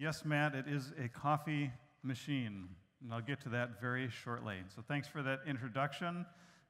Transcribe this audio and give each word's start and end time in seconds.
Yes, 0.00 0.24
Matt, 0.24 0.54
it 0.54 0.66
is 0.68 0.92
a 1.04 1.08
coffee 1.08 1.72
machine, 2.04 2.68
and 3.02 3.12
I'll 3.12 3.20
get 3.20 3.40
to 3.40 3.48
that 3.48 3.80
very 3.80 4.08
shortly. 4.08 4.54
So 4.72 4.80
thanks 4.86 5.08
for 5.08 5.24
that 5.24 5.40
introduction. 5.44 6.24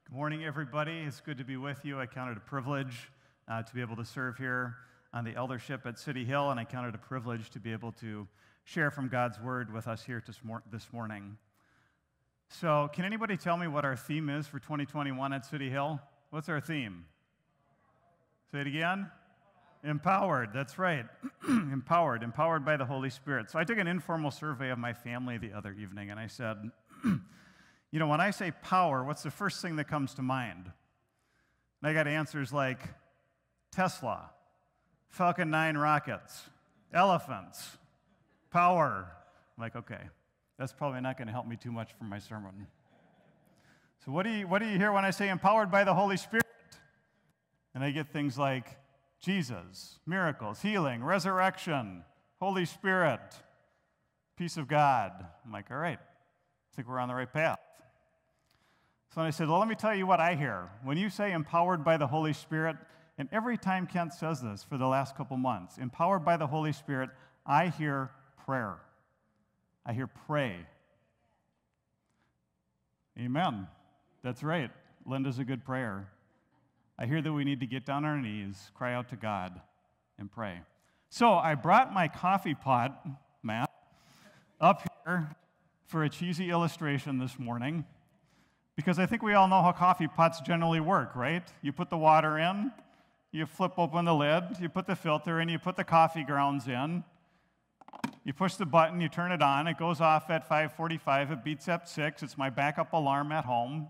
Good 0.08 0.16
morning, 0.16 0.46
everybody. 0.46 1.01
It's 1.01 1.21
good 1.21 1.37
to 1.37 1.44
be 1.44 1.58
with 1.58 1.85
you. 1.85 2.01
I 2.01 2.06
count 2.06 2.30
it 2.30 2.38
a 2.38 2.40
privilege 2.40 3.10
uh, 3.46 3.62
to 3.62 3.74
be 3.74 3.83
able 3.83 3.96
to 3.96 4.04
serve 4.06 4.38
here 4.38 4.76
on 5.12 5.24
the 5.24 5.35
eldership 5.35 5.85
at 5.85 5.99
City 5.99 6.24
Hill, 6.24 6.51
and 6.51 6.58
I 6.58 6.64
count 6.64 6.87
it 6.87 6.94
a 6.94 6.99
privilege 7.06 7.51
to 7.51 7.60
be 7.60 7.71
able 7.71 7.92
to 8.01 8.26
share 8.64 8.90
from 8.90 9.08
God's 9.08 9.38
Word 9.38 9.74
with 9.74 9.88
us 9.88 10.03
here 10.03 10.24
this 10.71 10.90
morning. 10.90 11.37
So, 12.49 12.88
can 12.95 13.04
anybody 13.04 13.37
tell 13.37 13.58
me 13.58 13.67
what 13.67 13.85
our 13.85 13.95
theme 13.95 14.31
is 14.31 14.47
for 14.47 14.58
2021 14.58 15.35
at 15.35 15.45
City 15.45 15.69
Hill? 15.69 16.01
What's 16.30 16.48
our 16.48 16.62
theme? 16.62 17.05
Say 18.51 18.62
it 18.62 18.66
again. 18.66 19.10
Empowered, 19.84 20.51
that's 20.52 20.79
right. 20.79 21.06
empowered, 21.48 22.23
empowered 22.23 22.65
by 22.65 22.77
the 22.77 22.84
Holy 22.84 23.11
Spirit. 23.11 23.51
So 23.51 23.59
I 23.59 23.65
took 23.65 23.79
an 23.79 23.87
informal 23.87 24.30
survey 24.30 24.71
of 24.71 24.79
my 24.79 24.93
family 24.93 25.39
the 25.39 25.52
other 25.52 25.73
evening 25.73 26.11
and 26.11 26.19
I 26.19 26.27
said, 26.27 26.57
you 27.05 27.99
know, 27.99 28.09
when 28.09 28.21
I 28.21 28.30
say 28.30 28.51
power, 28.62 29.05
what's 29.05 29.23
the 29.23 29.30
first 29.30 29.62
thing 29.62 29.77
that 29.77 29.87
comes 29.87 30.15
to 30.15 30.23
mind? 30.23 30.71
And 31.80 31.91
I 31.91 31.95
got 31.95 32.09
answers 32.09 32.52
like 32.52 32.80
Tesla, 33.71 34.30
Falcon 35.09 35.51
9 35.51 35.77
rockets, 35.77 36.43
elephants, 36.93 37.79
power. 38.51 39.09
I'm 39.57 39.63
like, 39.63 39.77
okay, 39.77 40.01
that's 40.59 40.73
probably 40.73 41.01
not 41.01 41.16
going 41.16 41.29
to 41.29 41.33
help 41.33 41.47
me 41.47 41.57
too 41.57 41.71
much 41.71 41.93
for 41.97 42.05
my 42.05 42.19
sermon. 42.19 42.66
So, 44.05 44.13
what 44.13 44.24
do, 44.24 44.30
you, 44.30 44.49
what 44.49 44.60
do 44.60 44.66
you 44.66 44.77
hear 44.77 44.91
when 44.93 45.05
I 45.05 45.10
say 45.10 45.29
empowered 45.29 45.71
by 45.71 45.85
the 45.85 45.95
Holy 45.95 46.16
Spirit? 46.16 46.47
And 47.74 47.85
I 47.85 47.91
get 47.91 48.09
things 48.09 48.37
like 48.37 48.77
Jesus, 49.21 49.99
miracles, 50.07 50.63
healing, 50.63 51.03
resurrection, 51.03 52.05
Holy 52.41 52.65
Spirit, 52.65 53.21
peace 54.37 54.57
of 54.57 54.69
God. 54.69 55.13
I'm 55.45 55.52
like, 55.52 55.71
all 55.71 55.77
right, 55.77 55.99
I 55.99 56.77
think 56.77 56.88
we're 56.88 57.01
on 57.01 57.09
the 57.09 57.15
right 57.15 57.33
path. 57.33 57.59
So 59.15 59.21
I 59.23 59.30
said, 59.30 59.49
well, 59.49 59.59
let 59.59 59.69
me 59.69 59.75
tell 59.75 59.95
you 59.95 60.07
what 60.07 60.21
I 60.21 60.35
hear. 60.35 60.71
When 60.85 60.97
you 60.99 61.10
say 61.10 61.33
empowered 61.33 61.85
by 61.85 61.97
the 61.97 62.07
Holy 62.07 62.33
Spirit, 62.33 62.77
and 63.16 63.29
every 63.33 63.59
time 63.59 63.87
Kent 63.87 64.12
says 64.12 64.41
this 64.41 64.62
for 64.62 64.78
the 64.78 64.86
last 64.86 65.16
couple 65.16 65.36
months, 65.36 65.78
empowered 65.78 66.25
by 66.25 66.36
the 66.36 66.47
Holy 66.47 66.72
Spirit, 66.72 67.10
I 67.44 67.69
hear 67.69 68.10
prayer. 68.44 68.77
I 69.84 69.92
hear 69.94 70.06
pray. 70.06 70.66
Amen. 73.19 73.66
That's 74.22 74.44
right. 74.44 74.70
Linda's 75.05 75.38
a 75.38 75.44
good 75.44 75.64
prayer. 75.64 76.08
I 76.98 77.06
hear 77.06 77.22
that 77.22 77.32
we 77.32 77.44
need 77.44 77.60
to 77.60 77.66
get 77.66 77.86
down 77.86 78.04
on 78.04 78.10
our 78.10 78.20
knees, 78.20 78.72
cry 78.74 78.92
out 78.92 79.08
to 79.10 79.16
God, 79.16 79.60
and 80.18 80.30
pray. 80.30 80.60
So 81.10 81.34
I 81.34 81.54
brought 81.54 81.94
my 81.94 82.08
coffee 82.08 82.54
pot, 82.54 83.06
Matt, 83.42 83.70
up 84.60 84.82
here 85.04 85.30
for 85.86 86.02
a 86.02 86.08
cheesy 86.08 86.50
illustration 86.50 87.19
this 87.19 87.38
morning 87.38 87.84
because 88.74 88.98
I 88.98 89.06
think 89.06 89.22
we 89.22 89.34
all 89.34 89.46
know 89.46 89.62
how 89.62 89.72
coffee 89.72 90.08
pots 90.08 90.41
generally 90.41 90.80
work, 90.80 91.14
right? 91.14 91.46
You 91.62 91.72
put 91.72 91.88
the 91.88 91.96
water 91.96 92.36
in, 92.36 92.72
you 93.30 93.46
flip 93.46 93.78
open 93.78 94.04
the 94.04 94.14
lid, 94.14 94.44
you 94.60 94.69
put 94.69 94.86
the 94.86 94.96
filter 94.96 95.41
in, 95.41 95.48
you 95.48 95.58
put 95.58 95.76
the 95.76 95.84
coffee 95.84 96.24
grounds 96.24 96.66
in. 96.66 97.04
You 98.24 98.34
push 98.34 98.56
the 98.56 98.66
button, 98.66 99.00
you 99.00 99.08
turn 99.08 99.32
it 99.32 99.41
on, 99.41 99.66
it 99.66 99.78
goes 99.78 100.00
off 100.00 100.28
at 100.28 100.46
5:45, 100.48 101.30
it 101.30 101.44
beats 101.44 101.69
at 101.69 101.88
6. 101.88 102.22
It's 102.22 102.36
my 102.36 102.50
backup 102.50 102.92
alarm 102.92 103.32
at 103.32 103.44
home. 103.44 103.88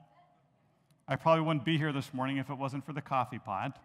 I 1.11 1.17
probably 1.17 1.42
wouldn't 1.42 1.64
be 1.64 1.78
here 1.78 1.91
this 1.91 2.12
morning 2.12 2.37
if 2.37 2.51
it 2.51 2.59
wasn't 2.59 2.84
for 2.84 2.92
the 2.92 3.01
coffee 3.01 3.39
pot. 3.39 3.78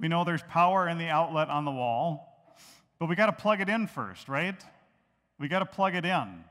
We 0.00 0.08
know 0.08 0.24
there's 0.24 0.42
power 0.42 0.88
in 0.88 0.98
the 0.98 1.06
outlet 1.06 1.48
on 1.48 1.64
the 1.64 1.70
wall, 1.70 2.56
but 2.98 3.08
we 3.08 3.14
got 3.14 3.26
to 3.26 3.32
plug 3.32 3.60
it 3.60 3.68
in 3.68 3.86
first, 3.86 4.28
right? 4.28 4.60
We 5.38 5.46
got 5.46 5.60
to 5.60 5.66
plug 5.66 5.94
it 5.94 6.04
in. 6.04 6.42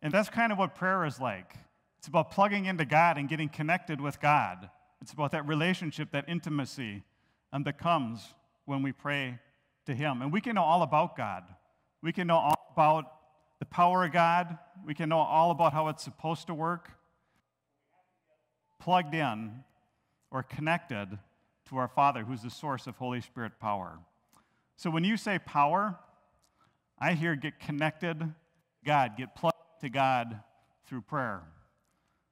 And 0.00 0.14
that's 0.14 0.30
kind 0.30 0.50
of 0.50 0.56
what 0.56 0.74
prayer 0.74 1.04
is 1.04 1.20
like. 1.20 1.56
It's 1.98 2.08
about 2.08 2.30
plugging 2.30 2.64
into 2.64 2.86
God 2.86 3.18
and 3.18 3.28
getting 3.28 3.50
connected 3.50 4.00
with 4.00 4.18
God. 4.18 4.70
It's 5.02 5.12
about 5.12 5.32
that 5.32 5.46
relationship, 5.46 6.12
that 6.12 6.24
intimacy, 6.26 7.02
and 7.52 7.66
that 7.66 7.76
comes 7.76 8.32
when 8.64 8.82
we 8.82 8.92
pray 8.92 9.38
to 9.84 9.94
Him. 9.94 10.22
And 10.22 10.32
we 10.32 10.40
can 10.40 10.54
know 10.54 10.62
all 10.62 10.82
about 10.82 11.18
God. 11.18 11.44
We 12.02 12.12
can 12.12 12.26
know 12.26 12.38
all 12.38 12.70
about 12.72 13.12
the 13.58 13.66
power 13.66 14.06
of 14.06 14.12
God. 14.12 14.56
We 14.86 14.94
can 14.94 15.10
know 15.10 15.18
all 15.18 15.50
about 15.50 15.74
how 15.74 15.88
it's 15.88 16.02
supposed 16.02 16.46
to 16.46 16.54
work 16.54 16.92
plugged 18.80 19.14
in 19.14 19.62
or 20.30 20.42
connected 20.42 21.18
to 21.68 21.76
our 21.76 21.88
Father, 21.88 22.24
who's 22.24 22.42
the 22.42 22.50
source 22.50 22.86
of 22.86 22.96
Holy 22.96 23.20
Spirit 23.20 23.52
power. 23.60 24.00
So 24.76 24.90
when 24.90 25.04
you 25.04 25.16
say 25.16 25.38
power, 25.38 25.98
I 26.98 27.12
hear 27.12 27.36
get 27.36 27.60
connected, 27.60 28.34
God, 28.84 29.16
get 29.16 29.36
plugged 29.36 29.56
to 29.82 29.88
God 29.88 30.40
through 30.86 31.02
prayer. 31.02 31.42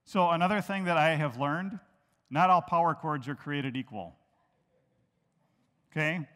So 0.05 0.31
another 0.31 0.61
thing 0.61 0.85
that 0.85 0.97
I 0.97 1.15
have 1.17 1.39
learned, 1.39 1.79
not 2.31 2.51
all 2.51 2.63
power 2.63 2.95
cords 2.95 3.29
are 3.29 3.35
created 3.35 3.77
equal. 3.77 4.17
Okay? 5.93 6.27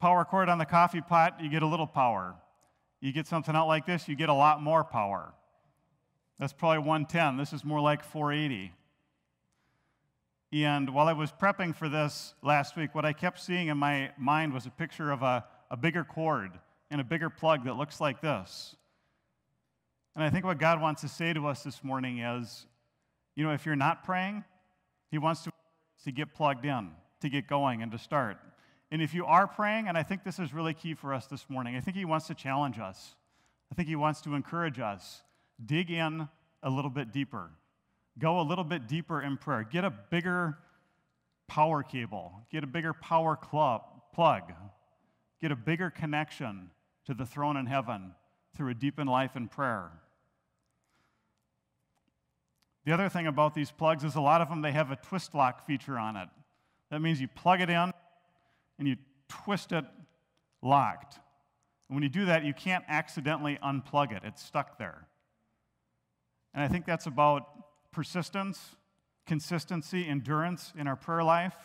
Power 0.00 0.24
cord 0.24 0.48
on 0.48 0.58
the 0.58 0.64
coffee 0.64 1.00
pot, 1.00 1.40
you 1.40 1.50
get 1.50 1.62
a 1.62 1.66
little 1.66 1.86
power. 1.86 2.36
You 3.00 3.12
get 3.12 3.26
something 3.26 3.54
out 3.54 3.66
like 3.66 3.86
this, 3.86 4.08
you 4.08 4.16
get 4.16 4.28
a 4.28 4.34
lot 4.34 4.62
more 4.62 4.84
power. 4.84 5.32
That's 6.38 6.52
probably 6.52 6.78
110. 6.78 7.36
This 7.36 7.52
is 7.52 7.64
more 7.64 7.80
like 7.80 8.04
480. 8.04 8.72
And 10.64 10.90
while 10.90 11.08
I 11.08 11.12
was 11.12 11.32
prepping 11.32 11.74
for 11.74 11.88
this 11.88 12.34
last 12.42 12.76
week, 12.76 12.94
what 12.94 13.04
I 13.04 13.12
kept 13.12 13.40
seeing 13.40 13.68
in 13.68 13.76
my 13.76 14.10
mind 14.16 14.54
was 14.54 14.64
a 14.64 14.70
picture 14.70 15.10
of 15.10 15.22
a, 15.22 15.44
a 15.70 15.76
bigger 15.76 16.04
cord 16.04 16.52
and 16.90 17.00
a 17.00 17.04
bigger 17.04 17.28
plug 17.28 17.64
that 17.64 17.74
looks 17.74 18.00
like 18.00 18.20
this. 18.20 18.74
And 20.14 20.24
I 20.24 20.30
think 20.30 20.44
what 20.44 20.58
God 20.58 20.80
wants 20.80 21.02
to 21.02 21.08
say 21.08 21.32
to 21.32 21.46
us 21.46 21.62
this 21.62 21.84
morning 21.84 22.20
is 22.20 22.66
you 23.34 23.44
know, 23.44 23.52
if 23.52 23.66
you're 23.66 23.76
not 23.76 24.02
praying, 24.02 24.44
He 25.10 25.18
wants 25.18 25.44
to, 25.44 25.52
to 26.04 26.12
get 26.12 26.32
plugged 26.32 26.64
in, 26.64 26.90
to 27.20 27.28
get 27.28 27.46
going, 27.46 27.82
and 27.82 27.92
to 27.92 27.98
start. 27.98 28.38
And 28.90 29.02
if 29.02 29.12
you 29.12 29.26
are 29.26 29.46
praying, 29.46 29.88
and 29.88 29.98
I 29.98 30.02
think 30.02 30.24
this 30.24 30.38
is 30.38 30.54
really 30.54 30.72
key 30.72 30.94
for 30.94 31.12
us 31.12 31.26
this 31.26 31.50
morning, 31.50 31.76
I 31.76 31.80
think 31.80 31.96
He 31.96 32.06
wants 32.06 32.26
to 32.28 32.34
challenge 32.34 32.78
us. 32.78 33.14
I 33.70 33.74
think 33.74 33.88
He 33.88 33.96
wants 33.96 34.22
to 34.22 34.34
encourage 34.34 34.80
us 34.80 35.22
dig 35.64 35.90
in 35.90 36.28
a 36.62 36.70
little 36.70 36.90
bit 36.90 37.12
deeper. 37.12 37.50
Go 38.18 38.40
a 38.40 38.42
little 38.42 38.64
bit 38.64 38.86
deeper 38.86 39.20
in 39.20 39.36
prayer. 39.36 39.62
Get 39.62 39.84
a 39.84 39.90
bigger 39.90 40.58
power 41.48 41.82
cable. 41.82 42.32
Get 42.50 42.64
a 42.64 42.66
bigger 42.66 42.92
power 42.92 43.36
club, 43.36 43.82
plug. 44.14 44.52
Get 45.40 45.52
a 45.52 45.56
bigger 45.56 45.90
connection 45.90 46.70
to 47.06 47.14
the 47.14 47.26
throne 47.26 47.56
in 47.56 47.66
heaven 47.66 48.12
through 48.56 48.70
a 48.70 48.74
deepened 48.74 49.10
life 49.10 49.36
in 49.36 49.48
prayer. 49.48 49.90
The 52.84 52.92
other 52.92 53.08
thing 53.08 53.26
about 53.26 53.54
these 53.54 53.70
plugs 53.70 54.04
is 54.04 54.14
a 54.14 54.20
lot 54.20 54.40
of 54.40 54.48
them 54.48 54.62
they 54.62 54.72
have 54.72 54.90
a 54.90 54.96
twist 54.96 55.34
lock 55.34 55.66
feature 55.66 55.98
on 55.98 56.16
it. 56.16 56.28
That 56.90 57.00
means 57.00 57.20
you 57.20 57.28
plug 57.28 57.60
it 57.60 57.68
in 57.68 57.92
and 58.78 58.88
you 58.88 58.96
twist 59.28 59.72
it 59.72 59.84
locked. 60.62 61.18
And 61.88 61.96
when 61.96 62.02
you 62.02 62.08
do 62.08 62.26
that, 62.26 62.44
you 62.44 62.54
can't 62.54 62.84
accidentally 62.88 63.58
unplug 63.62 64.12
it. 64.12 64.22
It's 64.24 64.42
stuck 64.42 64.78
there. 64.78 65.06
And 66.54 66.62
I 66.62 66.68
think 66.68 66.86
that's 66.86 67.06
about 67.06 67.65
persistence, 67.96 68.76
consistency, 69.26 70.06
endurance 70.06 70.70
in 70.78 70.86
our 70.86 70.96
prayer 70.96 71.24
life, 71.24 71.56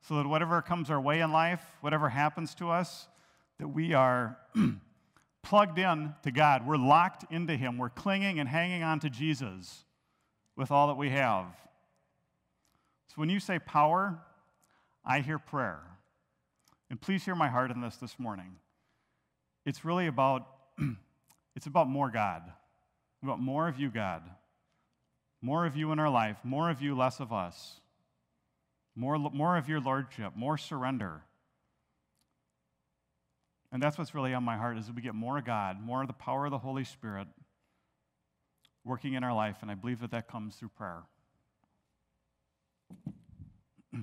so 0.00 0.16
that 0.16 0.26
whatever 0.26 0.60
comes 0.60 0.90
our 0.90 1.00
way 1.00 1.20
in 1.20 1.30
life, 1.30 1.62
whatever 1.80 2.08
happens 2.08 2.56
to 2.56 2.68
us, 2.68 3.06
that 3.60 3.68
we 3.68 3.94
are 3.94 4.36
plugged 5.44 5.78
in 5.78 6.12
to 6.24 6.32
God. 6.32 6.66
We're 6.66 6.76
locked 6.76 7.32
into 7.32 7.56
Him. 7.56 7.78
We're 7.78 7.88
clinging 7.88 8.40
and 8.40 8.48
hanging 8.48 8.82
on 8.82 8.98
to 8.98 9.08
Jesus 9.08 9.84
with 10.56 10.72
all 10.72 10.88
that 10.88 10.96
we 10.96 11.10
have. 11.10 11.46
So 13.06 13.14
when 13.14 13.28
you 13.28 13.38
say 13.38 13.60
power, 13.60 14.18
I 15.04 15.20
hear 15.20 15.38
prayer. 15.38 15.78
And 16.90 17.00
please 17.00 17.24
hear 17.24 17.36
my 17.36 17.48
heart 17.48 17.70
in 17.70 17.80
this 17.80 17.94
this 17.94 18.18
morning. 18.18 18.56
It's 19.64 19.84
really 19.84 20.08
about 20.08 20.48
it's 21.54 21.66
about 21.66 21.88
more 21.88 22.10
God. 22.10 22.42
About 23.22 23.38
more 23.38 23.68
of 23.68 23.78
you, 23.78 23.88
God. 23.88 24.24
More 25.44 25.66
of 25.66 25.76
you 25.76 25.92
in 25.92 25.98
our 25.98 26.08
life, 26.08 26.38
more 26.42 26.70
of 26.70 26.80
you, 26.80 26.96
less 26.96 27.20
of 27.20 27.30
us. 27.30 27.74
More, 28.96 29.18
more 29.18 29.58
of 29.58 29.68
your 29.68 29.78
lordship, 29.78 30.32
more 30.34 30.56
surrender. 30.56 31.20
And 33.70 33.82
that's 33.82 33.98
what's 33.98 34.14
really 34.14 34.32
on 34.32 34.42
my 34.42 34.56
heart 34.56 34.78
is 34.78 34.86
that 34.86 34.96
we 34.96 35.02
get 35.02 35.14
more 35.14 35.36
of 35.36 35.44
God, 35.44 35.82
more 35.82 36.00
of 36.00 36.06
the 36.06 36.14
power 36.14 36.46
of 36.46 36.50
the 36.50 36.56
Holy 36.56 36.84
Spirit 36.84 37.28
working 38.86 39.12
in 39.12 39.22
our 39.22 39.34
life, 39.34 39.58
and 39.60 39.70
I 39.70 39.74
believe 39.74 40.00
that 40.00 40.12
that 40.12 40.28
comes 40.28 40.56
through 40.56 40.70
prayer. 40.70 41.02
so 43.92 44.00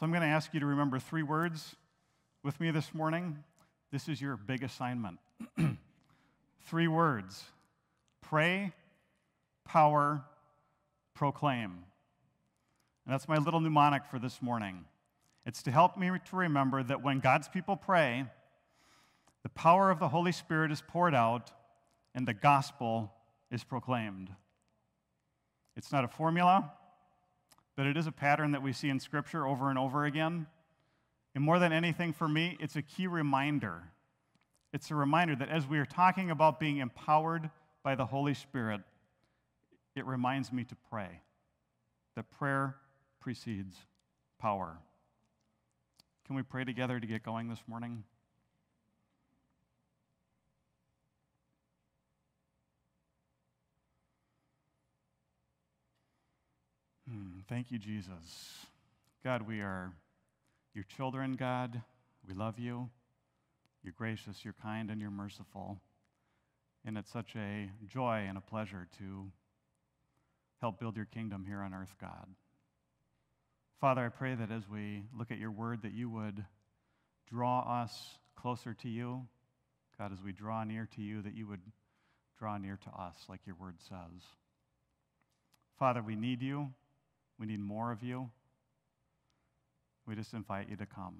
I'm 0.00 0.10
going 0.10 0.22
to 0.22 0.26
ask 0.26 0.54
you 0.54 0.60
to 0.60 0.66
remember 0.66 0.98
three 0.98 1.22
words 1.22 1.76
with 2.42 2.58
me 2.58 2.70
this 2.70 2.94
morning. 2.94 3.44
This 3.92 4.08
is 4.08 4.22
your 4.22 4.38
big 4.38 4.62
assignment. 4.62 5.18
three 6.62 6.88
words 6.88 7.44
pray, 8.22 8.72
power, 9.66 10.24
proclaim. 11.20 11.84
And 13.04 13.12
that's 13.12 13.28
my 13.28 13.36
little 13.36 13.60
mnemonic 13.60 14.06
for 14.06 14.18
this 14.18 14.40
morning. 14.40 14.86
It's 15.44 15.62
to 15.64 15.70
help 15.70 15.98
me 15.98 16.08
to 16.08 16.36
remember 16.36 16.82
that 16.82 17.02
when 17.02 17.20
God's 17.20 17.46
people 17.46 17.76
pray, 17.76 18.24
the 19.42 19.50
power 19.50 19.90
of 19.90 19.98
the 19.98 20.08
Holy 20.08 20.32
Spirit 20.32 20.72
is 20.72 20.80
poured 20.80 21.14
out, 21.14 21.50
and 22.14 22.26
the 22.26 22.32
gospel 22.32 23.12
is 23.50 23.64
proclaimed. 23.64 24.30
It's 25.76 25.92
not 25.92 26.04
a 26.04 26.08
formula, 26.08 26.72
but 27.76 27.84
it 27.84 27.98
is 27.98 28.06
a 28.06 28.12
pattern 28.12 28.52
that 28.52 28.62
we 28.62 28.72
see 28.72 28.88
in 28.88 28.98
Scripture 28.98 29.46
over 29.46 29.68
and 29.68 29.78
over 29.78 30.06
again. 30.06 30.46
And 31.34 31.44
more 31.44 31.58
than 31.58 31.70
anything 31.70 32.14
for 32.14 32.28
me, 32.28 32.56
it's 32.60 32.76
a 32.76 32.82
key 32.82 33.06
reminder. 33.06 33.82
It's 34.72 34.90
a 34.90 34.94
reminder 34.94 35.36
that 35.36 35.50
as 35.50 35.66
we 35.66 35.80
are 35.80 35.84
talking 35.84 36.30
about 36.30 36.58
being 36.58 36.78
empowered 36.78 37.50
by 37.82 37.94
the 37.94 38.06
Holy 38.06 38.32
Spirit, 38.32 38.80
it 39.94 40.06
reminds 40.06 40.52
me 40.52 40.64
to 40.64 40.76
pray. 40.90 41.20
That 42.16 42.30
prayer 42.30 42.76
precedes 43.20 43.76
power. 44.38 44.78
Can 46.26 46.36
we 46.36 46.42
pray 46.42 46.64
together 46.64 46.98
to 46.98 47.06
get 47.06 47.22
going 47.22 47.48
this 47.48 47.62
morning? 47.66 48.04
Hmm, 57.08 57.40
thank 57.48 57.70
you, 57.72 57.78
Jesus. 57.78 58.66
God, 59.24 59.42
we 59.42 59.60
are 59.60 59.92
your 60.74 60.84
children, 60.84 61.32
God. 61.34 61.82
We 62.26 62.34
love 62.34 62.58
you. 62.58 62.88
You're 63.82 63.94
gracious, 63.96 64.44
you're 64.44 64.54
kind, 64.62 64.90
and 64.90 65.00
you're 65.00 65.10
merciful. 65.10 65.80
And 66.84 66.96
it's 66.96 67.10
such 67.10 67.34
a 67.34 67.68
joy 67.88 68.26
and 68.28 68.38
a 68.38 68.40
pleasure 68.40 68.86
to 68.98 69.26
help 70.60 70.78
build 70.78 70.96
your 70.96 71.06
kingdom 71.06 71.44
here 71.46 71.60
on 71.60 71.74
earth, 71.74 71.94
God. 72.00 72.26
Father, 73.80 74.04
I 74.04 74.08
pray 74.08 74.34
that 74.34 74.50
as 74.50 74.68
we 74.68 75.04
look 75.16 75.30
at 75.30 75.38
your 75.38 75.50
word, 75.50 75.82
that 75.82 75.92
you 75.92 76.10
would 76.10 76.44
draw 77.28 77.82
us 77.82 78.18
closer 78.36 78.74
to 78.74 78.88
you. 78.88 79.26
God, 79.98 80.12
as 80.12 80.22
we 80.22 80.32
draw 80.32 80.64
near 80.64 80.88
to 80.96 81.02
you, 81.02 81.22
that 81.22 81.34
you 81.34 81.46
would 81.46 81.60
draw 82.38 82.58
near 82.58 82.78
to 82.84 82.90
us, 82.90 83.16
like 83.28 83.40
your 83.46 83.56
word 83.56 83.76
says. 83.88 84.22
Father, 85.78 86.02
we 86.02 86.14
need 86.14 86.42
you. 86.42 86.68
We 87.38 87.46
need 87.46 87.60
more 87.60 87.90
of 87.90 88.02
you. 88.02 88.30
We 90.06 90.14
just 90.14 90.34
invite 90.34 90.68
you 90.68 90.76
to 90.76 90.86
come. 90.86 91.14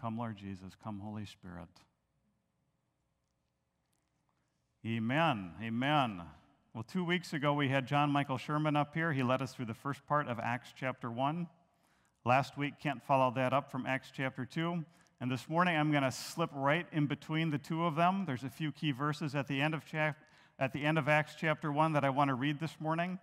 Come, 0.00 0.16
Lord 0.16 0.36
Jesus. 0.36 0.72
Come, 0.82 1.00
Holy 1.00 1.26
Spirit. 1.26 1.68
Amen. 4.86 5.52
Amen. 5.62 6.22
Well, 6.72 6.84
two 6.84 7.04
weeks 7.04 7.32
ago, 7.32 7.52
we 7.52 7.68
had 7.68 7.88
John 7.88 8.12
Michael 8.12 8.38
Sherman 8.38 8.76
up 8.76 8.94
here. 8.94 9.12
He 9.12 9.24
led 9.24 9.42
us 9.42 9.52
through 9.52 9.64
the 9.64 9.74
first 9.74 10.06
part 10.06 10.28
of 10.28 10.38
Acts 10.38 10.72
chapter 10.78 11.10
1. 11.10 11.48
Last 12.24 12.56
week, 12.56 12.74
Kent 12.80 13.02
followed 13.02 13.34
that 13.34 13.52
up 13.52 13.72
from 13.72 13.86
Acts 13.86 14.12
chapter 14.16 14.44
2. 14.44 14.84
And 15.20 15.28
this 15.28 15.48
morning, 15.48 15.76
I'm 15.76 15.90
going 15.90 16.04
to 16.04 16.12
slip 16.12 16.48
right 16.54 16.86
in 16.92 17.06
between 17.06 17.50
the 17.50 17.58
two 17.58 17.84
of 17.86 17.96
them. 17.96 18.22
There's 18.24 18.44
a 18.44 18.48
few 18.48 18.70
key 18.70 18.92
verses 18.92 19.34
at 19.34 19.48
the 19.48 19.60
end 19.60 19.74
of, 19.74 19.82
at 20.60 20.72
the 20.72 20.84
end 20.84 20.96
of 20.96 21.08
Acts 21.08 21.34
chapter 21.36 21.72
1 21.72 21.94
that 21.94 22.04
I 22.04 22.10
want 22.10 22.28
to 22.28 22.34
read 22.34 22.60
this 22.60 22.76
morning. 22.78 23.18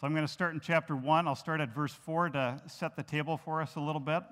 So 0.00 0.06
I'm 0.06 0.14
going 0.14 0.26
to 0.26 0.32
start 0.32 0.54
in 0.54 0.60
chapter 0.60 0.96
1. 0.96 1.28
I'll 1.28 1.34
start 1.34 1.60
at 1.60 1.74
verse 1.74 1.92
4 1.92 2.30
to 2.30 2.62
set 2.66 2.96
the 2.96 3.02
table 3.02 3.36
for 3.36 3.60
us 3.60 3.76
a 3.76 3.80
little 3.80 4.00
bit. 4.00 4.22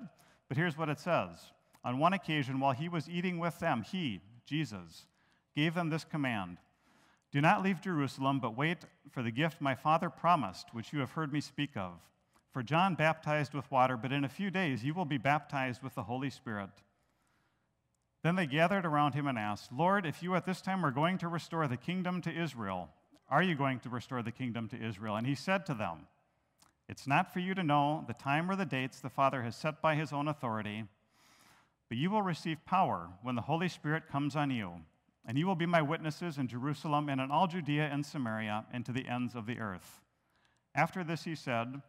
But 0.47 0.57
here's 0.57 0.75
what 0.75 0.89
it 0.89 0.99
says 0.99 1.37
On 1.83 1.99
one 1.99 2.13
occasion, 2.13 2.59
while 2.59 2.73
he 2.73 2.89
was 2.89 3.07
eating 3.07 3.37
with 3.37 3.59
them, 3.59 3.83
he, 3.83 4.21
Jesus, 4.47 5.05
gave 5.55 5.75
them 5.75 5.91
this 5.91 6.03
command 6.03 6.57
Do 7.35 7.41
not 7.41 7.63
leave 7.63 7.81
Jerusalem, 7.81 8.39
but 8.39 8.55
wait 8.55 8.77
for 9.11 9.21
the 9.21 9.29
gift 9.29 9.59
my 9.59 9.75
Father 9.75 10.09
promised, 10.09 10.73
which 10.73 10.93
you 10.93 10.99
have 10.99 11.11
heard 11.11 11.33
me 11.33 11.41
speak 11.41 11.75
of. 11.75 11.91
For 12.53 12.63
John 12.63 12.95
baptized 12.95 13.53
with 13.53 13.69
water, 13.69 13.97
but 13.97 14.13
in 14.13 14.23
a 14.23 14.29
few 14.29 14.49
days 14.49 14.85
you 14.85 14.93
will 14.93 15.03
be 15.03 15.17
baptized 15.17 15.83
with 15.83 15.95
the 15.95 16.03
Holy 16.03 16.29
Spirit. 16.29 16.69
Then 18.23 18.37
they 18.37 18.45
gathered 18.45 18.85
around 18.85 19.15
him 19.15 19.27
and 19.27 19.37
asked, 19.37 19.73
Lord, 19.73 20.05
if 20.05 20.23
you 20.23 20.33
at 20.35 20.45
this 20.45 20.61
time 20.61 20.85
are 20.85 20.91
going 20.91 21.17
to 21.17 21.27
restore 21.27 21.67
the 21.67 21.75
kingdom 21.75 22.21
to 22.21 22.31
Israel, 22.31 22.87
are 23.29 23.43
you 23.43 23.53
going 23.53 23.81
to 23.81 23.89
restore 23.89 24.23
the 24.23 24.31
kingdom 24.31 24.69
to 24.69 24.81
Israel? 24.81 25.17
And 25.17 25.27
he 25.27 25.35
said 25.35 25.65
to 25.65 25.73
them, 25.73 26.07
It's 26.87 27.05
not 27.05 27.33
for 27.33 27.39
you 27.39 27.53
to 27.53 27.63
know 27.63 28.05
the 28.07 28.13
time 28.13 28.49
or 28.49 28.55
the 28.55 28.63
dates 28.63 29.01
the 29.01 29.09
Father 29.09 29.41
has 29.41 29.57
set 29.57 29.81
by 29.81 29.95
his 29.95 30.13
own 30.13 30.29
authority, 30.29 30.85
but 31.89 31.97
you 31.97 32.09
will 32.09 32.21
receive 32.21 32.65
power 32.65 33.09
when 33.23 33.35
the 33.35 33.41
Holy 33.41 33.67
Spirit 33.67 34.07
comes 34.07 34.37
on 34.37 34.51
you. 34.51 34.75
And 35.27 35.37
you 35.37 35.47
will 35.47 35.55
be 35.55 35.65
my 35.65 35.81
witnesses 35.81 36.37
in 36.37 36.47
Jerusalem 36.47 37.09
and 37.09 37.19
in 37.19 37.31
all 37.31 37.47
Judea 37.47 37.89
and 37.91 38.05
Samaria 38.05 38.65
and 38.71 38.85
to 38.85 38.91
the 38.91 39.07
ends 39.07 39.35
of 39.35 39.45
the 39.45 39.59
earth. 39.59 40.01
After 40.75 41.03
this, 41.03 41.23
he 41.23 41.35
said, 41.35 41.81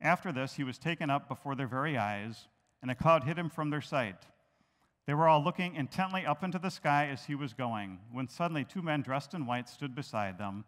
After 0.00 0.30
this, 0.30 0.54
he 0.54 0.64
was 0.64 0.78
taken 0.78 1.10
up 1.10 1.28
before 1.28 1.56
their 1.56 1.66
very 1.66 1.98
eyes, 1.98 2.48
and 2.82 2.90
a 2.90 2.94
cloud 2.94 3.24
hid 3.24 3.38
him 3.38 3.50
from 3.50 3.70
their 3.70 3.80
sight. 3.80 4.26
They 5.06 5.14
were 5.14 5.28
all 5.28 5.42
looking 5.42 5.74
intently 5.74 6.26
up 6.26 6.44
into 6.44 6.58
the 6.58 6.70
sky 6.70 7.08
as 7.10 7.24
he 7.24 7.34
was 7.34 7.54
going, 7.54 7.98
when 8.12 8.28
suddenly 8.28 8.64
two 8.64 8.82
men 8.82 9.02
dressed 9.02 9.34
in 9.34 9.46
white 9.46 9.68
stood 9.68 9.94
beside 9.94 10.38
them. 10.38 10.64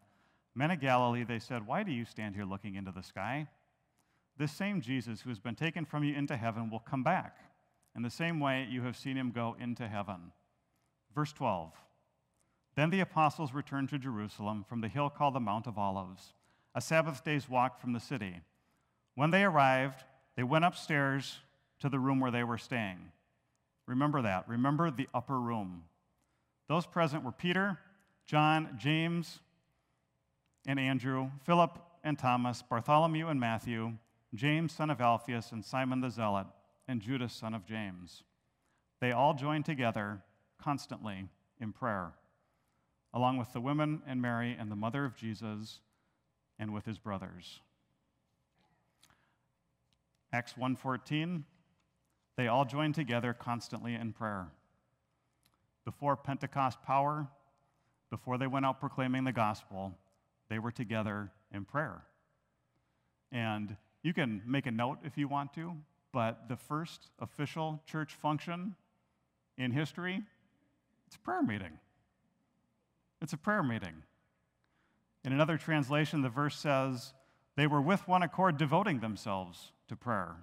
Men 0.55 0.71
of 0.71 0.81
Galilee, 0.81 1.25
they 1.25 1.39
said, 1.39 1.67
Why 1.67 1.83
do 1.83 1.93
you 1.93 2.05
stand 2.05 2.35
here 2.35 2.45
looking 2.45 2.75
into 2.75 2.91
the 2.91 3.03
sky? 3.03 3.49
This 4.37 4.53
same 4.53 4.81
Jesus 4.81 5.21
who 5.21 5.31
has 5.31 5.41
been 5.41 5.57
taken 5.57 5.85
from 5.85 6.05
you 6.05 6.15
into 6.15 6.37
heaven 6.37 6.71
will 6.71 6.79
come 6.79 7.03
back, 7.03 7.37
in 7.95 8.03
the 8.03 8.11
same 8.11 8.41
way 8.41 8.67
you 8.71 8.83
have 8.83 8.97
seen 8.97 9.17
him 9.17 9.31
go 9.31 9.57
into 9.61 9.87
heaven. 9.87 10.33
Verse 11.15 11.33
12 11.33 11.73
Then 12.79 12.91
the 12.91 13.01
apostles 13.01 13.53
returned 13.53 13.89
to 13.89 13.99
Jerusalem 13.99 14.65
from 14.69 14.83
the 14.83 14.87
hill 14.87 15.11
called 15.11 15.35
the 15.35 15.41
Mount 15.41 15.67
of 15.67 15.77
Olives, 15.77 16.35
a 16.77 16.81
Sabbath 16.81 17.25
day's 17.25 17.49
walk 17.49 17.81
from 17.81 17.93
the 17.93 17.99
city. 17.99 18.37
When 19.17 19.33
they 19.33 19.43
arrived, 19.43 20.05
they 20.37 20.45
went 20.45 20.65
upstairs 20.65 21.41
to 21.81 21.89
the 21.89 21.99
room 21.99 22.21
where 22.21 22.31
they 22.31 22.45
were 22.45 22.57
staying. 22.57 23.11
Remember 23.87 24.23
that. 24.23 24.49
Remember 24.49 24.93
the 24.93 25.09
upper 25.13 25.41
room. 25.41 25.83
Those 26.69 26.87
present 26.87 27.25
were 27.25 27.33
Peter, 27.33 27.81
John, 28.27 28.79
James, 28.79 29.41
and 30.65 30.79
Andrew, 30.79 31.33
Philip 31.43 31.81
and 32.05 32.17
Thomas, 32.17 32.63
Bartholomew 32.63 33.27
and 33.27 33.41
Matthew, 33.41 33.95
James, 34.37 34.71
son 34.71 34.91
of 34.91 35.01
Alphaeus, 35.01 35.51
and 35.51 35.65
Simon 35.65 36.01
the 36.01 36.11
Zealot, 36.11 36.47
and 36.87 37.01
Judas, 37.01 37.33
son 37.33 37.55
of 37.55 37.67
James. 37.67 38.23
They 39.01 39.11
all 39.11 39.35
joined 39.35 39.65
together 39.65 40.21
constantly 40.63 41.29
in 41.61 41.73
prayer, 41.73 42.13
along 43.13 43.39
with 43.39 43.53
the 43.53 43.61
women 43.61 44.03
and 44.07 44.21
Mary 44.21 44.57
and 44.59 44.71
the 44.71 44.77
mother 44.77 45.05
of 45.05 45.17
Jesus, 45.17 45.81
and 46.59 46.73
with 46.73 46.85
his 46.85 46.99
brothers. 46.99 47.61
Acts 50.33 50.55
1:14 50.55 51.45
They 52.37 52.49
all 52.49 52.65
joined 52.65 52.95
together 52.95 53.33
constantly 53.33 53.95
in 53.95 54.13
prayer. 54.13 54.53
Before 55.85 56.17
Pentecost 56.17 56.83
power, 56.83 57.29
before 58.11 58.39
they 58.39 58.47
went 58.47 58.67
out 58.67 58.81
proclaiming 58.81 59.25
the 59.25 59.33
gospel, 59.33 59.99
they 60.49 60.59
were 60.59 60.71
together 60.71 61.33
in 61.51 61.65
prayer. 61.65 62.05
And 63.33 63.77
you 64.03 64.13
can 64.13 64.43
make 64.47 64.67
a 64.67 64.71
note 64.71 64.99
if 65.03 65.19
you 65.19 65.29
want 65.29 65.53
to, 65.55 65.77
but 66.13 66.49
the 66.49 66.57
first 66.57 67.11
official 67.19 67.83
church 67.87 68.15
function 68.15 68.77
in 69.57 69.73
history, 69.73 70.23
it's 71.07 71.17
prayer 71.17 71.43
meeting. 71.43 71.79
It's 73.21 73.33
a 73.33 73.37
prayer 73.37 73.63
meeting. 73.63 74.03
In 75.25 75.33
another 75.33 75.59
translation, 75.59 76.23
the 76.23 76.29
verse 76.29 76.57
says, 76.57 77.13
they 77.57 77.67
were 77.67 77.81
with 77.81 78.07
one 78.07 78.23
accord 78.23 78.57
devoting 78.57 79.01
themselves 79.01 79.73
to 79.89 79.97
prayer. 79.97 80.37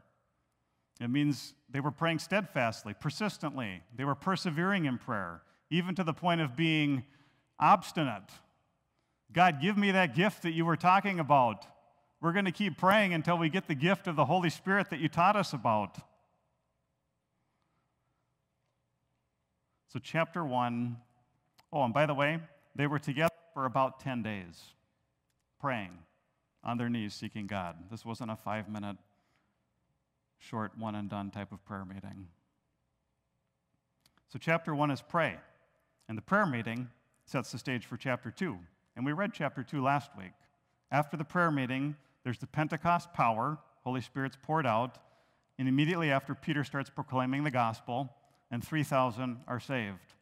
It 0.99 1.09
means 1.09 1.53
they 1.69 1.79
were 1.79 1.91
praying 1.91 2.19
steadfastly, 2.19 2.93
persistently. 2.99 3.81
They 3.95 4.03
were 4.03 4.15
persevering 4.15 4.85
in 4.85 4.97
prayer, 4.97 5.41
even 5.69 5.95
to 5.95 6.03
the 6.03 6.13
point 6.13 6.41
of 6.41 6.55
being 6.55 7.03
obstinate 7.59 8.31
God, 9.35 9.59
give 9.61 9.77
me 9.77 9.91
that 9.91 10.15
gift 10.15 10.43
that 10.43 10.51
you 10.51 10.65
were 10.65 10.77
talking 10.77 11.19
about. 11.19 11.65
We're 12.21 12.31
going 12.31 12.45
to 12.45 12.53
keep 12.53 12.77
praying 12.77 13.13
until 13.13 13.37
we 13.37 13.49
get 13.49 13.67
the 13.67 13.75
gift 13.75 14.07
of 14.07 14.15
the 14.15 14.23
Holy 14.23 14.49
Spirit 14.49 14.89
that 14.91 14.99
you 14.99 15.09
taught 15.09 15.35
us 15.35 15.51
about. 15.51 15.97
So, 19.89 19.99
chapter 19.99 20.43
1. 20.43 20.95
Oh, 21.73 21.83
and 21.83 21.93
by 21.93 22.05
the 22.05 22.13
way, 22.13 22.39
they 22.75 22.87
were 22.87 22.99
together 22.99 23.33
for 23.53 23.65
about 23.65 23.99
10 23.99 24.21
days, 24.21 24.73
praying 25.59 25.91
on 26.63 26.77
their 26.77 26.89
knees, 26.89 27.13
seeking 27.13 27.47
God. 27.47 27.75
This 27.89 28.03
wasn't 28.03 28.31
a 28.31 28.35
five 28.35 28.67
minute, 28.67 28.97
short, 30.39 30.77
one 30.77 30.95
and 30.95 31.09
done 31.09 31.31
type 31.31 31.51
of 31.51 31.63
prayer 31.65 31.85
meeting. 31.85 32.27
So, 34.27 34.39
chapter 34.39 34.75
1 34.75 34.91
is 34.91 35.01
pray. 35.01 35.35
And 36.09 36.17
the 36.17 36.21
prayer 36.21 36.45
meeting 36.45 36.89
sets 37.25 37.51
the 37.51 37.57
stage 37.57 37.85
for 37.85 37.97
chapter 37.97 38.31
2. 38.31 38.57
And 38.95 39.05
we 39.05 39.13
read 39.13 39.31
chapter 39.33 39.63
2 39.63 39.81
last 39.81 40.11
week. 40.17 40.33
After 40.91 41.17
the 41.17 41.23
prayer 41.23 41.51
meeting, 41.51 41.95
there's 42.23 42.37
the 42.37 42.47
Pentecost 42.47 43.13
power, 43.13 43.57
Holy 43.83 44.01
Spirit's 44.01 44.37
poured 44.41 44.65
out, 44.65 44.97
and 45.57 45.67
immediately 45.67 46.11
after, 46.11 46.35
Peter 46.35 46.63
starts 46.63 46.89
proclaiming 46.89 47.43
the 47.43 47.51
gospel, 47.51 48.13
and 48.51 48.63
3,000 48.63 49.37
are 49.47 49.59
saved. 49.59 50.14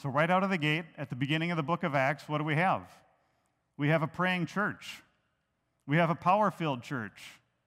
So, 0.00 0.08
right 0.08 0.30
out 0.30 0.44
of 0.44 0.50
the 0.50 0.58
gate, 0.58 0.84
at 0.96 1.10
the 1.10 1.16
beginning 1.16 1.50
of 1.50 1.56
the 1.56 1.62
book 1.64 1.82
of 1.82 1.96
Acts, 1.96 2.28
what 2.28 2.38
do 2.38 2.44
we 2.44 2.54
have? 2.54 2.82
We 3.76 3.88
have 3.88 4.02
a 4.02 4.06
praying 4.06 4.46
church, 4.46 5.02
we 5.86 5.96
have 5.96 6.10
a 6.10 6.14
power 6.14 6.52
filled 6.52 6.82
church, 6.82 7.20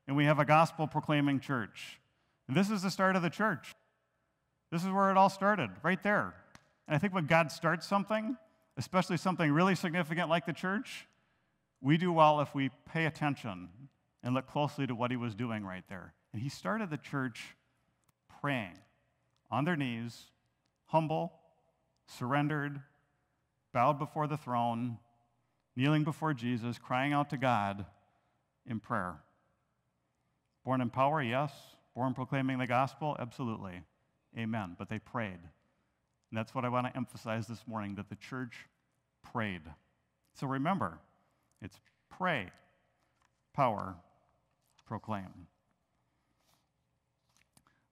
and 0.07 0.15
we 0.15 0.25
have 0.25 0.39
a 0.39 0.45
gospel 0.45 0.87
proclaiming 0.87 1.41
church. 1.41 1.99
And 2.47 2.55
this 2.55 2.69
is 2.69 2.83
the 2.83 2.89
start 2.89 3.17
of 3.17 3.21
the 3.21 3.29
church. 3.29 3.75
This 4.71 4.83
is 4.83 4.89
where 4.89 5.11
it 5.11 5.17
all 5.17 5.29
started, 5.29 5.71
right 5.83 6.01
there. 6.03 6.33
And 6.87 6.95
I 6.95 6.99
think 6.99 7.13
when 7.13 7.25
God 7.25 7.51
starts 7.51 7.85
something, 7.85 8.37
especially 8.77 9.17
something 9.17 9.51
really 9.51 9.75
significant 9.75 10.29
like 10.29 10.45
the 10.45 10.53
church, 10.53 11.07
we 11.81 11.97
do 11.97 12.13
well 12.13 12.39
if 12.39 12.55
we 12.55 12.69
pay 12.93 13.07
attention 13.07 13.67
and 14.23 14.33
look 14.33 14.47
closely 14.47 14.87
to 14.87 14.95
what 14.95 15.11
he 15.11 15.17
was 15.17 15.35
doing 15.35 15.65
right 15.65 15.83
there. 15.89 16.13
And 16.31 16.41
he 16.41 16.47
started 16.47 16.89
the 16.89 16.97
church 16.97 17.55
praying 18.39 18.77
on 19.49 19.65
their 19.65 19.75
knees, 19.75 20.27
humble, 20.85 21.33
surrendered, 22.07 22.81
bowed 23.73 23.99
before 23.99 24.27
the 24.27 24.37
throne, 24.37 24.97
kneeling 25.75 26.03
before 26.03 26.33
Jesus, 26.33 26.77
crying 26.77 27.13
out 27.13 27.29
to 27.29 27.37
God 27.37 27.85
in 28.65 28.79
prayer. 28.79 29.15
Born 30.63 30.81
in 30.81 30.89
power, 30.89 31.21
yes. 31.21 31.51
Born 31.95 32.13
proclaiming 32.13 32.59
the 32.59 32.67
gospel, 32.67 33.15
absolutely. 33.19 33.81
Amen. 34.37 34.75
But 34.77 34.89
they 34.89 34.99
prayed. 34.99 35.39
And 36.31 36.37
that's 36.37 36.55
what 36.55 36.63
I 36.63 36.69
want 36.69 36.87
to 36.87 36.95
emphasize 36.95 37.47
this 37.47 37.67
morning 37.67 37.95
that 37.95 38.09
the 38.09 38.15
church 38.15 38.67
prayed. 39.33 39.61
So 40.33 40.47
remember, 40.47 40.99
it's 41.61 41.79
pray, 42.09 42.47
power, 43.53 43.95
proclaim. 44.85 45.47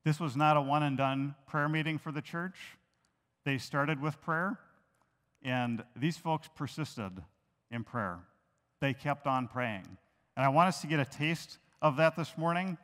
This 0.05 0.19
was 0.19 0.35
not 0.35 0.57
a 0.57 0.61
one 0.61 0.83
and 0.83 0.97
done 0.97 1.35
prayer 1.47 1.67
meeting 1.67 1.97
for 1.97 2.11
the 2.11 2.21
church. 2.21 2.57
They 3.49 3.57
started 3.57 3.99
with 3.99 4.21
prayer, 4.21 4.59
and 5.41 5.83
these 5.95 6.17
folks 6.17 6.47
persisted 6.55 7.13
in 7.71 7.83
prayer. 7.83 8.19
They 8.79 8.93
kept 8.93 9.25
on 9.25 9.47
praying. 9.47 9.87
And 10.37 10.45
I 10.45 10.49
want 10.49 10.67
us 10.67 10.81
to 10.81 10.87
get 10.87 10.99
a 10.99 11.05
taste 11.05 11.57
of 11.81 11.97
that 11.97 12.15
this 12.15 12.37
morning 12.37 12.77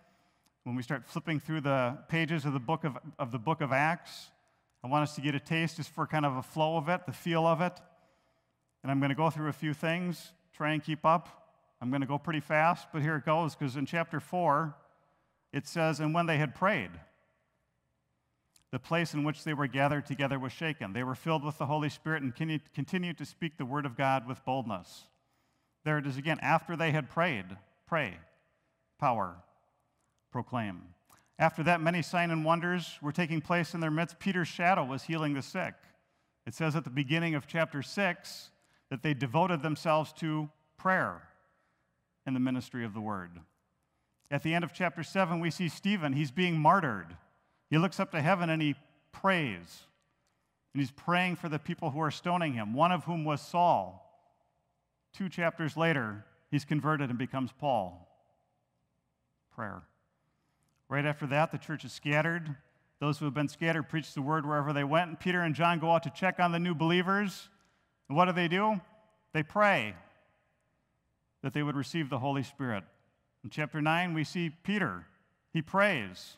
when 0.63 0.75
we 0.75 0.81
start 0.81 1.05
flipping 1.05 1.39
through 1.39 1.61
the 1.61 1.99
pages 2.09 2.45
of 2.45 2.53
the 2.53 2.59
book 2.59 2.83
of, 2.83 2.97
of 3.19 3.31
the 3.31 3.37
book 3.37 3.61
of 3.61 3.71
Acts. 3.71 4.31
I 4.83 4.87
want 4.87 5.03
us 5.03 5.13
to 5.13 5.21
get 5.21 5.35
a 5.35 5.39
taste 5.39 5.77
just 5.77 5.91
for 5.91 6.07
kind 6.07 6.25
of 6.25 6.35
a 6.35 6.41
flow 6.41 6.77
of 6.77 6.89
it, 6.89 7.05
the 7.05 7.13
feel 7.13 7.45
of 7.45 7.61
it. 7.61 7.79
And 8.81 8.91
I'm 8.91 8.99
going 8.99 9.09
to 9.09 9.15
go 9.15 9.29
through 9.29 9.49
a 9.49 9.53
few 9.53 9.75
things, 9.75 10.31
try 10.51 10.73
and 10.73 10.83
keep 10.83 11.05
up. 11.05 11.51
I'm 11.79 11.91
going 11.91 12.01
to 12.01 12.07
go 12.07 12.17
pretty 12.17 12.39
fast, 12.39 12.87
but 12.91 13.03
here 13.03 13.17
it 13.17 13.25
goes, 13.27 13.53
because 13.53 13.75
in 13.75 13.85
chapter 13.85 14.19
4, 14.19 14.75
it 15.53 15.67
says, 15.67 15.99
And 15.99 16.11
when 16.11 16.25
they 16.25 16.37
had 16.39 16.55
prayed, 16.55 16.89
the 18.75 18.79
place 18.79 19.13
in 19.13 19.23
which 19.23 19.45
they 19.45 19.53
were 19.53 19.67
gathered 19.67 20.05
together 20.05 20.37
was 20.37 20.51
shaken. 20.51 20.91
They 20.91 21.05
were 21.05 21.15
filled 21.15 21.45
with 21.45 21.57
the 21.57 21.65
Holy 21.65 21.87
Spirit 21.87 22.23
and 22.23 22.35
continued 22.35 23.17
to 23.17 23.23
speak 23.23 23.55
the 23.55 23.63
word 23.63 23.85
of 23.85 23.95
God 23.95 24.27
with 24.27 24.43
boldness. 24.43 25.05
There 25.85 25.97
it 25.97 26.05
is 26.05 26.17
again. 26.17 26.39
After 26.41 26.75
they 26.75 26.91
had 26.91 27.09
prayed, 27.09 27.45
pray, 27.87 28.15
power, 28.99 29.37
proclaim. 30.29 30.81
After 31.39 31.63
that, 31.63 31.79
many 31.79 32.01
signs 32.01 32.33
and 32.33 32.43
wonders 32.43 32.97
were 33.01 33.13
taking 33.13 33.39
place 33.39 33.73
in 33.73 33.79
their 33.79 33.89
midst. 33.89 34.19
Peter's 34.19 34.49
shadow 34.49 34.83
was 34.83 35.03
healing 35.03 35.35
the 35.35 35.41
sick. 35.41 35.75
It 36.45 36.53
says 36.53 36.75
at 36.75 36.83
the 36.83 36.89
beginning 36.89 37.33
of 37.33 37.47
chapter 37.47 37.81
6 37.81 38.49
that 38.89 39.03
they 39.03 39.13
devoted 39.13 39.61
themselves 39.61 40.11
to 40.17 40.49
prayer 40.75 41.21
and 42.25 42.35
the 42.35 42.41
ministry 42.41 42.83
of 42.83 42.93
the 42.93 42.99
word. 42.99 43.39
At 44.29 44.43
the 44.43 44.53
end 44.53 44.65
of 44.65 44.73
chapter 44.73 45.01
7, 45.01 45.39
we 45.39 45.49
see 45.49 45.69
Stephen. 45.69 46.11
He's 46.11 46.31
being 46.31 46.59
martyred. 46.59 47.15
He 47.69 47.77
looks 47.77 47.99
up 47.99 48.11
to 48.11 48.21
heaven 48.21 48.49
and 48.49 48.61
he 48.61 48.75
prays. 49.11 49.83
And 50.73 50.81
he's 50.81 50.91
praying 50.91 51.37
for 51.37 51.49
the 51.49 51.59
people 51.59 51.91
who 51.91 52.01
are 52.01 52.11
stoning 52.11 52.53
him, 52.53 52.73
one 52.73 52.91
of 52.91 53.05
whom 53.05 53.23
was 53.23 53.41
Saul. 53.41 54.01
Two 55.13 55.29
chapters 55.29 55.77
later, 55.77 56.25
he's 56.51 56.65
converted 56.65 57.09
and 57.09 57.17
becomes 57.17 57.51
Paul. 57.57 58.07
Prayer. 59.55 59.83
Right 60.89 61.05
after 61.05 61.25
that, 61.27 61.51
the 61.51 61.57
church 61.57 61.85
is 61.85 61.93
scattered. 61.93 62.55
Those 62.99 63.17
who 63.17 63.25
have 63.25 63.33
been 63.33 63.47
scattered 63.47 63.89
preach 63.89 64.13
the 64.13 64.21
word 64.21 64.45
wherever 64.45 64.73
they 64.73 64.83
went. 64.83 65.09
And 65.09 65.19
Peter 65.19 65.41
and 65.41 65.55
John 65.55 65.79
go 65.79 65.91
out 65.91 66.03
to 66.03 66.09
check 66.09 66.39
on 66.39 66.51
the 66.51 66.59
new 66.59 66.75
believers. 66.75 67.49
And 68.07 68.17
what 68.17 68.25
do 68.25 68.33
they 68.33 68.47
do? 68.47 68.79
They 69.33 69.43
pray 69.43 69.95
that 71.41 71.53
they 71.53 71.63
would 71.63 71.75
receive 71.75 72.09
the 72.09 72.19
Holy 72.19 72.43
Spirit. 72.43 72.83
In 73.43 73.49
chapter 73.49 73.81
9, 73.81 74.13
we 74.13 74.23
see 74.23 74.49
Peter. 74.49 75.05
He 75.53 75.61
prays, 75.61 76.37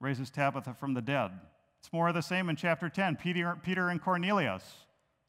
raises 0.00 0.30
Tabitha 0.30 0.74
from 0.74 0.94
the 0.94 1.02
dead. 1.02 1.30
It's 1.78 1.92
more 1.92 2.08
of 2.08 2.14
the 2.14 2.22
same 2.22 2.48
in 2.48 2.56
chapter 2.56 2.88
10. 2.88 3.16
Peter, 3.16 3.56
Peter 3.62 3.88
and 3.88 4.02
Cornelius, 4.02 4.64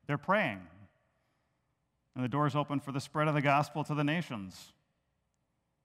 they're 0.08 0.18
praying. 0.18 0.60
And 2.16 2.24
the 2.24 2.30
doors 2.30 2.56
open 2.56 2.80
for 2.80 2.92
the 2.92 3.00
spread 3.00 3.28
of 3.28 3.34
the 3.34 3.42
gospel 3.42 3.84
to 3.86 3.94
the 3.94 4.04
nations. 4.04 4.74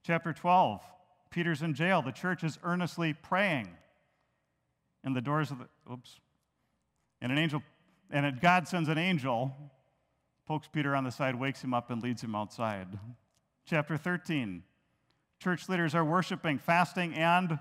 Chapter 0.05 0.33
12, 0.33 0.83
Peter's 1.31 1.63
in 1.63 1.75
jail. 1.75 2.03
The 2.03 2.13
church 2.13 2.43
is 2.43 2.59
earnestly 2.63 3.13
praying. 3.13 3.69
And 5.05 5.15
the 5.15 5.21
doors 5.21 5.51
of 5.51 5.59
the, 5.59 5.69
oops. 5.93 6.19
And 7.21 7.31
an 7.31 7.39
angel, 7.39 7.63
and 8.11 8.41
God 8.41 8.67
sends 8.67 8.89
an 8.89 8.99
angel, 8.99 9.55
pokes 10.47 10.69
Peter 10.73 10.97
on 10.97 11.05
the 11.05 11.11
side, 11.11 11.37
wakes 11.37 11.63
him 11.63 11.75
up, 11.75 11.91
and 11.91 12.03
leads 12.03 12.23
him 12.23 12.35
outside. 12.35 12.89
Chapter 13.65 13.97
13, 13.97 14.63
church 15.41 15.69
leaders 15.69 15.95
are 15.95 16.05
worshiping, 16.05 16.59
fasting, 16.59 17.15
and 17.15 17.59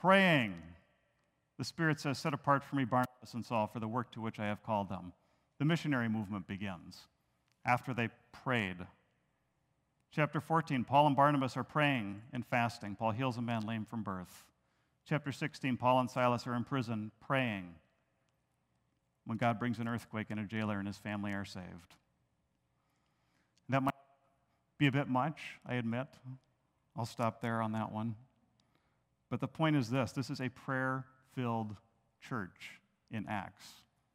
praying. 0.00 0.54
The 1.58 1.64
Spirit 1.64 2.00
says, 2.00 2.18
Set 2.18 2.34
apart 2.34 2.64
for 2.64 2.76
me 2.76 2.84
Barnabas 2.84 3.34
and 3.34 3.44
Saul 3.44 3.66
for 3.66 3.80
the 3.80 3.88
work 3.88 4.12
to 4.12 4.20
which 4.20 4.38
I 4.38 4.46
have 4.46 4.62
called 4.62 4.88
them. 4.88 5.12
The 5.58 5.64
missionary 5.64 6.08
movement 6.08 6.46
begins 6.46 7.00
after 7.66 7.92
they 7.92 8.08
prayed 8.32 8.78
Chapter 10.12 10.40
14, 10.40 10.82
Paul 10.82 11.06
and 11.06 11.14
Barnabas 11.14 11.56
are 11.56 11.62
praying 11.62 12.22
and 12.32 12.44
fasting. 12.44 12.96
Paul 12.96 13.12
heals 13.12 13.36
a 13.36 13.42
man 13.42 13.64
lame 13.64 13.84
from 13.84 14.02
birth. 14.02 14.44
Chapter 15.08 15.30
16, 15.30 15.76
Paul 15.76 16.00
and 16.00 16.10
Silas 16.10 16.48
are 16.48 16.54
in 16.54 16.64
prison 16.64 17.12
praying 17.24 17.74
when 19.24 19.38
God 19.38 19.60
brings 19.60 19.78
an 19.78 19.86
earthquake 19.86 20.26
and 20.30 20.40
a 20.40 20.44
jailer 20.44 20.78
and 20.78 20.88
his 20.88 20.96
family 20.96 21.32
are 21.32 21.44
saved. 21.44 21.94
That 23.68 23.84
might 23.84 23.94
be 24.78 24.88
a 24.88 24.92
bit 24.92 25.08
much, 25.08 25.40
I 25.64 25.74
admit. 25.74 26.08
I'll 26.96 27.06
stop 27.06 27.40
there 27.40 27.62
on 27.62 27.70
that 27.72 27.92
one. 27.92 28.16
But 29.30 29.40
the 29.40 29.48
point 29.48 29.76
is 29.76 29.88
this 29.88 30.12
this 30.12 30.28
is 30.28 30.40
a 30.40 30.48
prayer 30.48 31.06
filled 31.34 31.76
church 32.20 32.80
in 33.10 33.26
Acts. 33.28 33.64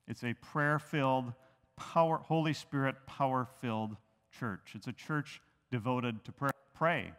It's 0.08 0.24
a 0.24 0.34
prayer 0.34 0.78
filled, 0.78 1.34
power, 1.78 2.18
Holy 2.18 2.54
Spirit 2.54 2.96
power 3.08 3.48
filled 3.62 3.96
church. 4.38 4.74
It's 4.76 4.88
a 4.88 4.94
church 4.94 5.42
devoted 5.72 6.24
to 6.26 6.32
prayer. 6.32 6.52
Pray 6.74 7.14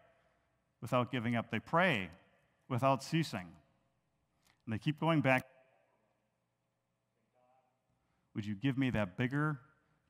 without 0.82 1.10
giving 1.10 1.34
up. 1.34 1.50
They 1.50 1.58
pray 1.58 2.10
without 2.68 3.02
ceasing. 3.02 3.46
And 4.66 4.74
they 4.74 4.78
keep 4.78 5.00
going 5.00 5.20
back. 5.20 5.44
Would 8.34 8.44
you 8.44 8.54
give 8.54 8.76
me 8.76 8.90
that 8.90 9.16
bigger 9.16 9.58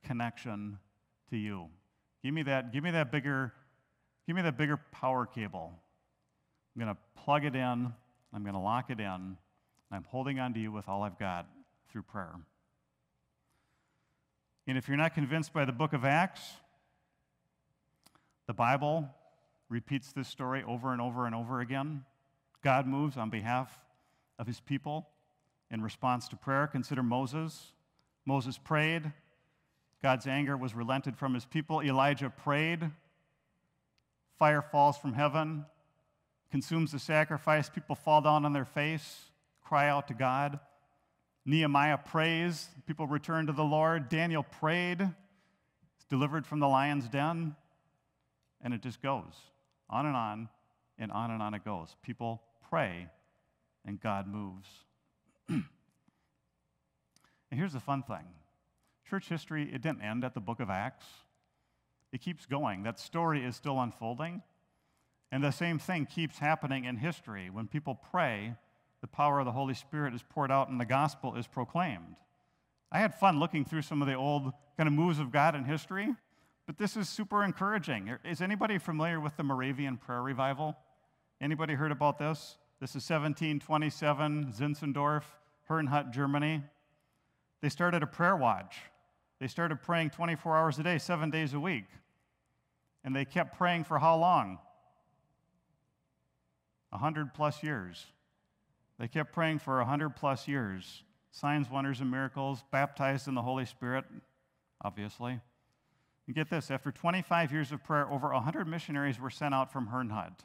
connection 0.05 0.78
to 1.31 1.37
you? 1.37 1.69
Give 2.25 2.35
me 2.35 2.43
that, 2.43 2.73
give 2.73 2.83
me 2.83 2.90
that 2.90 3.12
bigger, 3.12 3.52
give 4.26 4.35
me 4.35 4.43
that 4.43 4.59
bigger 4.59 4.78
power 4.90 5.26
cable. 5.26 5.75
I'm 6.76 6.85
going 6.85 6.95
to 6.95 7.23
plug 7.23 7.47
it 7.47 7.56
in, 7.56 7.92
I'm 8.35 8.42
going 8.42 8.54
to 8.54 8.61
lock 8.61 8.90
it 8.90 9.00
in, 9.00 9.38
I'm 9.90 10.04
holding 10.09 10.38
on 10.38 10.52
to 10.52 10.61
you 10.61 10.71
with 10.71 10.90
all 10.90 11.02
I've 11.02 11.18
got 11.18 11.47
through 11.90 12.02
prayer. 12.02 12.35
And 14.66 14.76
if 14.76 14.87
you're 14.87 14.99
not 14.99 15.14
convinced 15.14 15.54
by 15.54 15.64
the 15.64 15.73
book 15.73 15.95
of 15.95 16.04
Acts, 16.04 16.42
the 18.47 18.52
Bible 18.52 19.09
repeats 19.71 20.12
this 20.12 20.28
story 20.28 20.62
over 20.68 20.92
and 20.92 21.00
over 21.00 21.25
and 21.25 21.35
over 21.35 21.61
again. 21.61 22.04
God 22.62 22.87
moves 22.87 23.16
on 23.16 23.30
behalf 23.30 23.80
of 24.38 24.47
his 24.47 24.61
people 24.61 25.09
in 25.71 25.80
response 25.83 26.28
to 26.28 26.37
prayer. 26.37 26.66
Consider 26.66 27.02
Moses. 27.02 27.73
Moses 28.26 28.59
prayed. 28.59 29.12
God's 30.02 30.26
anger 30.26 30.59
was 30.59 30.75
relented 30.75 31.16
from 31.16 31.33
his 31.33 31.47
people. 31.47 31.80
Elijah 31.80 32.28
prayed. 32.28 32.90
Fire 34.38 34.61
falls 34.61 34.99
from 34.99 35.14
heaven, 35.14 35.64
consumes 36.50 36.92
the 36.92 36.98
sacrifice. 36.98 37.68
People 37.68 37.94
fall 37.94 38.20
down 38.20 38.44
on 38.44 38.52
their 38.52 38.64
face, 38.64 39.26
cry 39.62 39.88
out 39.88 40.08
to 40.08 40.14
God. 40.14 40.60
Nehemiah 41.44 41.98
prays. 41.98 42.68
People 42.86 43.06
return 43.06 43.46
to 43.46 43.52
the 43.52 43.64
Lord. 43.64 44.08
Daniel 44.08 44.42
prayed, 44.42 45.08
delivered 46.08 46.46
from 46.46 46.58
the 46.58 46.68
lion's 46.68 47.08
den. 47.08 47.54
And 48.60 48.74
it 48.74 48.82
just 48.82 49.00
goes 49.00 49.34
on 49.88 50.06
and 50.06 50.16
on 50.16 50.48
and 50.98 51.12
on 51.12 51.30
and 51.30 51.42
on 51.42 51.54
it 51.54 51.64
goes. 51.64 51.94
People 52.02 52.42
pray 52.68 53.08
and 53.84 54.00
God 54.00 54.26
moves. 54.26 54.68
and 55.48 55.64
here's 57.50 57.72
the 57.72 57.80
fun 57.80 58.02
thing 58.02 58.24
church 59.08 59.28
history, 59.28 59.70
it 59.72 59.82
didn't 59.82 60.02
end 60.02 60.24
at 60.24 60.34
the 60.34 60.40
book 60.40 60.58
of 60.58 60.68
Acts, 60.68 61.06
it 62.12 62.20
keeps 62.20 62.44
going. 62.44 62.82
That 62.82 62.98
story 62.98 63.44
is 63.44 63.54
still 63.54 63.80
unfolding. 63.80 64.42
And 65.33 65.42
the 65.42 65.50
same 65.50 65.78
thing 65.78 66.06
keeps 66.06 66.38
happening 66.38 66.85
in 66.85 66.97
history. 66.97 67.50
When 67.50 67.66
people 67.66 67.95
pray, 67.95 68.54
the 69.00 69.06
power 69.06 69.40
of 69.40 69.47
the 69.47 69.52
Holy 69.52 69.75
Spirit 69.75 70.14
is 70.14 70.23
poured 70.23 70.50
out 70.50 70.68
and 70.68 70.80
the 70.80 70.85
gospel 70.85 71.35
is 71.35 71.47
proclaimed. 71.47 72.16
I 72.92 72.99
had 72.99 73.14
fun 73.14 73.38
looking 73.40 73.64
through 73.64 73.83
some 73.83 74.00
of 74.00 74.09
the 74.09 74.14
old 74.14 74.52
kind 74.76 74.87
of 74.87 74.92
moves 74.92 75.18
of 75.18 75.33
God 75.33 75.54
in 75.54 75.64
history. 75.64 76.14
But 76.66 76.78
this 76.78 76.97
is 76.97 77.09
super 77.09 77.45
encouraging. 77.45 78.12
Is 78.25 78.40
anybody 78.40 78.78
familiar 78.78 79.21
with 79.21 79.37
the 79.37 79.45
Moravian 79.45 79.97
Prayer 79.97 80.23
Revival? 80.23 80.76
Anybody 81.40 81.75
heard 81.75 81.92
about 81.92 82.18
this? 82.18 82.59
This 82.80 82.90
is 82.90 83.09
1727, 83.09 84.52
Zinzendorf, 84.52 85.23
Herrnhut, 85.71 86.12
Germany. 86.12 86.62
They 87.62 87.68
started 87.68 88.02
a 88.02 88.06
prayer 88.06 88.37
watch. 88.37 88.76
They 89.40 89.47
started 89.47 89.80
praying 89.80 90.11
24 90.11 90.56
hours 90.56 90.78
a 90.78 90.83
day, 90.83 90.99
seven 90.99 91.30
days 91.30 91.54
a 91.54 91.61
week. 91.61 91.87
And 93.04 93.14
they 93.14 93.25
kept 93.25 93.56
praying 93.56 93.85
for 93.85 93.99
how 93.99 94.16
long? 94.16 94.59
A 96.93 96.99
hundred 96.99 97.35
plus 97.35 97.62
years. 97.62 98.07
They 98.99 99.09
kept 99.09 99.33
praying 99.33 99.59
for 99.59 99.81
a 99.81 99.85
hundred 99.85 100.16
plus 100.16 100.49
years. 100.49 101.02
Signs, 101.31 101.71
wonders, 101.71 102.00
and 102.00 102.11
miracles, 102.11 102.64
baptized 102.71 103.28
in 103.28 103.35
the 103.35 103.43
Holy 103.43 103.66
Spirit, 103.66 104.05
obviously. 104.83 105.40
And 106.26 106.35
get 106.35 106.49
this 106.49 106.71
after 106.71 106.90
25 106.90 107.52
years 107.52 107.73
of 107.73 107.85
prayer, 107.85 108.11
over 108.11 108.33
100 108.33 108.66
missionaries 108.66 109.21
were 109.21 109.31
sent 109.31 109.55
out 109.55 109.71
from 109.71 109.88
Herrnhut. 109.88 110.40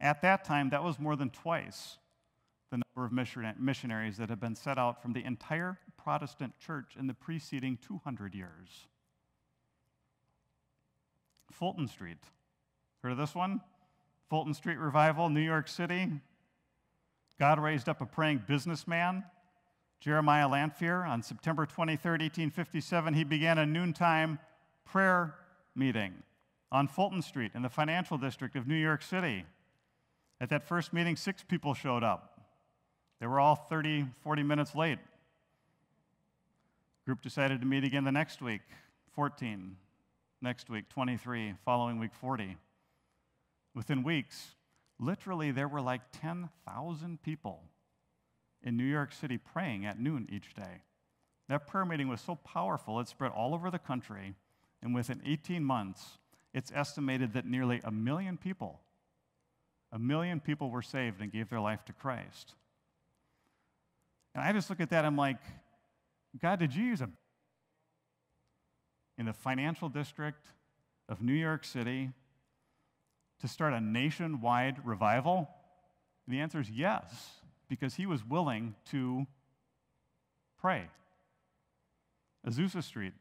At 0.00 0.22
that 0.22 0.44
time, 0.44 0.70
that 0.70 0.82
was 0.82 0.98
more 0.98 1.16
than 1.16 1.30
twice 1.30 1.98
the 2.70 2.82
number 2.96 3.06
of 3.06 3.58
missionaries 3.60 4.18
that 4.18 4.28
had 4.28 4.40
been 4.40 4.54
set 4.54 4.78
out 4.78 5.00
from 5.00 5.12
the 5.12 5.24
entire 5.24 5.78
Protestant 5.96 6.58
church 6.58 6.96
in 6.98 7.06
the 7.06 7.14
preceding 7.14 7.78
200 7.86 8.34
years. 8.34 8.88
Fulton 11.50 11.88
Street. 11.88 12.18
Heard 13.02 13.12
of 13.12 13.18
this 13.18 13.34
one? 13.34 13.60
Fulton 14.28 14.52
Street 14.54 14.78
Revival, 14.78 15.28
New 15.28 15.40
York 15.40 15.68
City. 15.68 16.10
God 17.38 17.58
raised 17.58 17.88
up 17.88 18.00
a 18.00 18.06
praying 18.06 18.42
businessman, 18.46 19.24
Jeremiah 20.00 20.48
Lanphier. 20.48 21.04
On 21.04 21.22
September 21.22 21.64
23, 21.64 22.10
1857, 22.10 23.14
he 23.14 23.24
began 23.24 23.58
a 23.58 23.66
noontime 23.66 24.38
prayer 24.84 25.34
meeting 25.74 26.12
on 26.70 26.88
Fulton 26.88 27.22
Street 27.22 27.52
in 27.54 27.62
the 27.62 27.68
financial 27.68 28.18
district 28.18 28.56
of 28.56 28.66
New 28.66 28.74
York 28.74 29.02
City. 29.02 29.44
At 30.40 30.50
that 30.50 30.66
first 30.66 30.92
meeting, 30.92 31.16
six 31.16 31.42
people 31.42 31.74
showed 31.74 32.04
up. 32.04 32.40
They 33.20 33.26
were 33.26 33.40
all 33.40 33.56
30, 33.56 34.06
40 34.22 34.42
minutes 34.42 34.74
late. 34.74 34.98
Group 37.04 37.22
decided 37.22 37.60
to 37.60 37.66
meet 37.66 37.84
again 37.84 38.04
the 38.04 38.12
next 38.12 38.42
week, 38.42 38.60
14. 39.14 39.76
Next 40.42 40.68
week, 40.68 40.88
23. 40.90 41.54
Following 41.64 41.98
week, 41.98 42.14
40. 42.14 42.56
Within 43.78 44.02
weeks, 44.02 44.56
literally, 44.98 45.52
there 45.52 45.68
were 45.68 45.80
like 45.80 46.00
10,000 46.20 47.22
people 47.22 47.62
in 48.60 48.76
New 48.76 48.82
York 48.82 49.12
City 49.12 49.38
praying 49.38 49.86
at 49.86 50.00
noon 50.00 50.26
each 50.32 50.52
day. 50.52 50.82
That 51.48 51.68
prayer 51.68 51.84
meeting 51.84 52.08
was 52.08 52.20
so 52.20 52.34
powerful, 52.34 52.98
it 52.98 53.06
spread 53.06 53.30
all 53.30 53.54
over 53.54 53.70
the 53.70 53.78
country, 53.78 54.34
and 54.82 54.96
within 54.96 55.22
18 55.24 55.62
months, 55.62 56.18
it's 56.52 56.72
estimated 56.74 57.34
that 57.34 57.46
nearly 57.46 57.80
a 57.84 57.92
million 57.92 58.36
people, 58.36 58.80
a 59.92 59.98
million 60.00 60.40
people 60.40 60.70
were 60.70 60.82
saved 60.82 61.20
and 61.20 61.30
gave 61.30 61.48
their 61.48 61.60
life 61.60 61.84
to 61.84 61.92
Christ. 61.92 62.54
And 64.34 64.42
I 64.42 64.52
just 64.52 64.70
look 64.70 64.80
at 64.80 64.90
that, 64.90 65.04
I'm 65.04 65.16
like, 65.16 65.38
God, 66.42 66.58
did 66.58 66.74
you 66.74 66.82
use 66.82 67.00
a 67.00 67.08
in 69.16 69.26
the 69.26 69.32
financial 69.32 69.88
district 69.88 70.48
of 71.08 71.22
New 71.22 71.32
York 71.32 71.64
City 71.64 72.10
to 73.40 73.48
start 73.48 73.72
a 73.72 73.80
nationwide 73.80 74.84
revival? 74.84 75.48
And 76.26 76.34
the 76.34 76.40
answer 76.40 76.60
is 76.60 76.70
yes, 76.70 77.30
because 77.68 77.94
he 77.94 78.06
was 78.06 78.24
willing 78.24 78.74
to 78.90 79.26
pray. 80.60 80.88
Azusa 82.46 82.82
Street, 82.82 83.12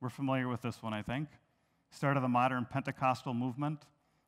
we're 0.00 0.08
familiar 0.08 0.48
with 0.48 0.62
this 0.62 0.82
one, 0.82 0.94
I 0.94 1.02
think. 1.02 1.28
Start 1.90 2.16
of 2.16 2.22
the 2.22 2.28
modern 2.28 2.66
Pentecostal 2.70 3.34
movement. 3.34 3.84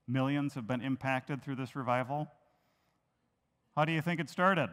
Millions 0.08 0.54
have 0.54 0.66
been 0.66 0.80
impacted 0.80 1.42
through 1.42 1.56
this 1.56 1.75
revival. 1.75 2.28
How 3.75 3.84
do 3.84 3.92
you 3.92 4.00
think 4.00 4.20
it 4.20 4.30
started? 4.30 4.70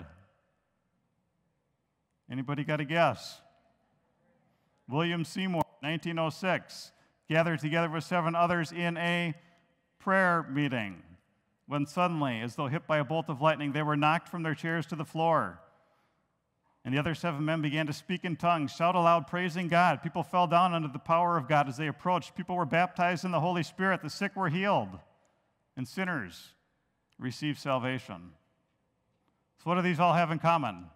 Anybody 2.32 2.64
got 2.64 2.80
a 2.80 2.86
guess? 2.86 3.42
William 4.88 5.26
Seymour, 5.26 5.64
1906, 5.82 6.92
gathered 7.30 7.60
together 7.60 7.90
with 7.90 8.04
seven 8.04 8.36
others 8.36 8.72
in 8.72 8.98
a 8.98 9.34
prayer 10.04 10.46
meeting 10.50 11.02
when 11.68 11.86
suddenly, 11.86 12.42
as 12.42 12.56
though 12.56 12.68
hit 12.68 12.86
by 12.86 12.98
a 12.98 13.04
bolt 13.04 13.30
of 13.30 13.42
lightning, 13.42 13.72
they 13.72 13.82
were 13.82 13.96
knocked 13.96 14.28
from 14.28 14.44
their 14.44 14.56
chairs 14.56 14.86
to 14.88 14.96
the 14.96 15.06
floor. 15.06 15.60
And 16.84 16.94
the 16.94 17.00
other 17.00 17.16
seven 17.16 17.46
men 17.46 17.62
began 17.62 17.88
to 17.88 17.94
speak 17.94 18.26
in 18.26 18.36
tongues, 18.36 18.72
shout 18.72 18.96
aloud, 18.96 19.28
praising 19.28 19.70
God. 19.70 20.04
People 20.04 20.24
fell 20.24 20.48
down 20.48 20.74
under 20.74 20.90
the 20.90 21.00
power 21.00 21.38
of 21.38 21.48
God 21.48 21.70
as 21.70 21.78
they 21.78 21.88
approached. 21.88 22.36
People 22.36 22.58
were 22.58 22.66
baptized 22.66 23.24
in 23.24 23.32
the 23.32 23.40
Holy 23.40 23.64
Spirit. 23.64 24.02
The 24.02 24.10
sick 24.10 24.36
were 24.36 24.50
healed, 24.50 24.90
and 25.78 25.88
sinners 25.88 26.50
received 27.18 27.60
salvation. 27.60 28.32
So, 29.60 29.70
what 29.70 29.76
do 29.76 29.82
these 29.82 30.02
all 30.02 30.14
have 30.14 30.32
in 30.32 30.40
common? 30.40 30.88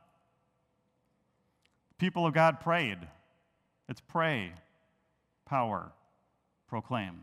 people 1.97 2.25
of 2.25 2.33
God 2.33 2.59
prayed. 2.59 2.99
It's 3.89 4.01
pray, 4.01 4.51
power, 5.45 5.91
proclaim. 6.67 7.21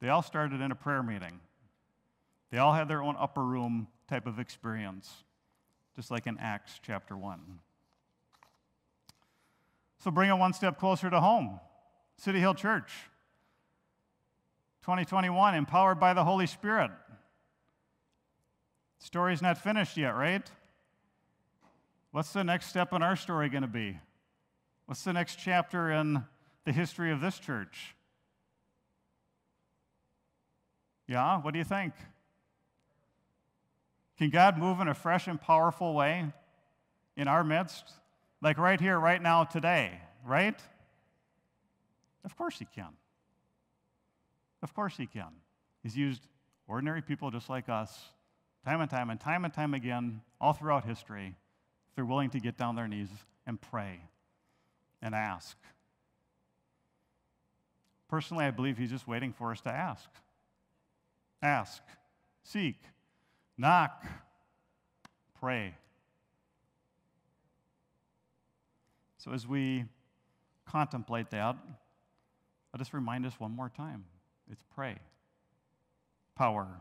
They 0.00 0.08
all 0.08 0.22
started 0.22 0.60
in 0.60 0.70
a 0.70 0.74
prayer 0.74 1.02
meeting. 1.02 1.40
They 2.50 2.58
all 2.58 2.74
had 2.74 2.88
their 2.88 3.02
own 3.02 3.16
upper 3.18 3.44
room 3.44 3.88
type 4.08 4.26
of 4.26 4.38
experience, 4.38 5.24
just 5.94 6.10
like 6.10 6.26
in 6.26 6.38
Acts 6.38 6.78
chapter 6.82 7.16
1. 7.16 7.40
So 9.98 10.10
bring 10.10 10.30
it 10.30 10.34
one 10.34 10.52
step 10.52 10.78
closer 10.78 11.10
to 11.10 11.20
home. 11.20 11.58
City 12.18 12.38
Hill 12.38 12.54
Church, 12.54 12.92
2021, 14.82 15.54
empowered 15.54 15.98
by 15.98 16.14
the 16.14 16.24
Holy 16.24 16.46
Spirit. 16.46 16.90
Story's 18.98 19.42
not 19.42 19.58
finished 19.58 19.96
yet, 19.96 20.10
right? 20.10 20.48
What's 22.12 22.32
the 22.32 22.44
next 22.44 22.66
step 22.66 22.92
in 22.92 23.02
our 23.02 23.16
story 23.16 23.48
going 23.48 23.62
to 23.62 23.68
be? 23.68 23.98
What's 24.86 25.02
the 25.02 25.12
next 25.12 25.36
chapter 25.36 25.90
in 25.90 26.24
the 26.64 26.72
history 26.72 27.10
of 27.10 27.20
this 27.20 27.38
church? 27.38 27.95
Yeah, 31.08 31.40
what 31.40 31.52
do 31.52 31.58
you 31.58 31.64
think? 31.64 31.92
Can 34.18 34.30
God 34.30 34.58
move 34.58 34.80
in 34.80 34.88
a 34.88 34.94
fresh 34.94 35.28
and 35.28 35.40
powerful 35.40 35.94
way 35.94 36.26
in 37.16 37.28
our 37.28 37.44
midst? 37.44 37.92
Like 38.42 38.58
right 38.58 38.80
here, 38.80 38.98
right 38.98 39.20
now, 39.20 39.44
today, 39.44 40.00
right? 40.24 40.58
Of 42.24 42.36
course 42.36 42.58
He 42.58 42.66
can. 42.74 42.92
Of 44.62 44.74
course 44.74 44.96
He 44.96 45.06
can. 45.06 45.32
He's 45.82 45.96
used 45.96 46.22
ordinary 46.66 47.02
people 47.02 47.30
just 47.30 47.48
like 47.48 47.68
us, 47.68 48.10
time 48.64 48.80
and 48.80 48.90
time 48.90 49.10
and 49.10 49.20
time 49.20 49.44
and 49.44 49.54
time 49.54 49.74
again, 49.74 50.22
all 50.40 50.52
throughout 50.52 50.84
history 50.84 51.34
if 51.88 51.94
they're 51.94 52.04
willing 52.04 52.30
to 52.30 52.40
get 52.40 52.56
down 52.56 52.74
their 52.74 52.88
knees 52.88 53.08
and 53.46 53.60
pray 53.60 54.00
and 55.00 55.14
ask. 55.14 55.56
Personally, 58.08 58.44
I 58.44 58.50
believe 58.50 58.78
he's 58.78 58.90
just 58.90 59.06
waiting 59.06 59.32
for 59.32 59.52
us 59.52 59.60
to 59.62 59.70
ask. 59.70 60.08
Ask, 61.42 61.82
seek, 62.42 62.76
knock, 63.58 64.04
pray. 65.38 65.74
So, 69.18 69.32
as 69.32 69.46
we 69.46 69.84
contemplate 70.64 71.30
that, 71.30 71.56
I'll 72.72 72.78
just 72.78 72.92
remind 72.92 73.26
us 73.26 73.38
one 73.38 73.52
more 73.52 73.68
time 73.68 74.04
it's 74.50 74.62
pray, 74.74 74.96
power, 76.36 76.80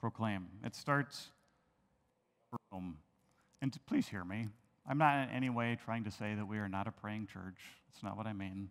proclaim. 0.00 0.46
It 0.64 0.74
starts 0.74 1.28
and 3.60 3.86
please 3.86 4.08
hear 4.08 4.24
me. 4.24 4.48
I'm 4.88 4.98
not 4.98 5.28
in 5.28 5.34
any 5.34 5.50
way 5.50 5.76
trying 5.84 6.04
to 6.04 6.10
say 6.10 6.34
that 6.34 6.46
we 6.46 6.58
are 6.58 6.68
not 6.68 6.86
a 6.86 6.92
praying 6.92 7.26
church. 7.26 7.58
That's 7.88 8.02
not 8.02 8.16
what 8.16 8.26
I 8.26 8.32
mean. 8.32 8.70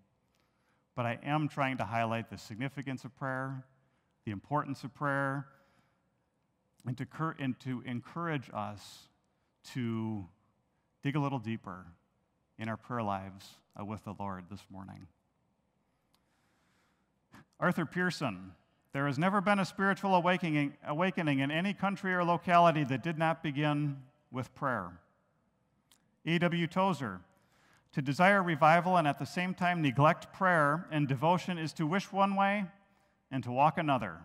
But 0.96 1.06
I 1.06 1.20
am 1.24 1.48
trying 1.48 1.78
to 1.78 1.86
highlight 1.86 2.30
the 2.30 2.38
significance 2.38 3.06
of 3.06 3.16
prayer, 3.16 3.64
the 4.28 4.34
importance 4.34 4.84
of 4.84 4.94
prayer, 4.94 5.48
and 6.86 6.98
to, 6.98 7.08
and 7.40 7.58
to 7.62 7.82
encourage 7.86 8.50
us 8.54 9.08
to 9.64 10.26
dig 11.02 11.16
a 11.16 11.20
little 11.20 11.40
deeper 11.40 11.86
in 12.60 12.68
our 12.68 12.76
prayer 12.76 13.02
lives 13.02 13.52
uh, 13.80 13.86
with 13.86 14.04
the 14.04 14.14
Lord 14.20 14.44
this 14.52 14.60
morning. 14.70 15.08
Arthur 17.58 17.86
Pierson, 17.86 18.52
there 18.92 19.08
has 19.08 19.18
never 19.18 19.40
been 19.40 19.60
a 19.60 19.66
spiritual 19.66 20.14
awakening, 20.14 20.74
awakening 20.86 21.40
in 21.40 21.50
any 21.50 21.74
country 21.74 22.14
or 22.14 22.26
locality 22.26 22.84
that 22.84 23.02
did 23.02 23.18
not 23.18 23.42
begin 23.42 23.96
with 24.30 24.54
prayer. 24.54 24.92
A.W. 26.26 26.68
Tozer, 26.68 27.22
to 27.94 28.02
desire 28.02 28.44
revival 28.44 28.98
and 28.98 29.08
at 29.08 29.20
the 29.20 29.26
same 29.26 29.54
time 29.54 29.82
neglect 29.82 30.34
prayer 30.34 30.86
and 30.92 31.08
devotion 31.08 31.58
is 31.58 31.72
to 31.72 31.88
wish 31.88 32.12
one 32.12 32.36
way 32.36 32.66
and 33.32 33.44
to 33.44 33.52
walk 33.52 33.78
another. 33.78 34.18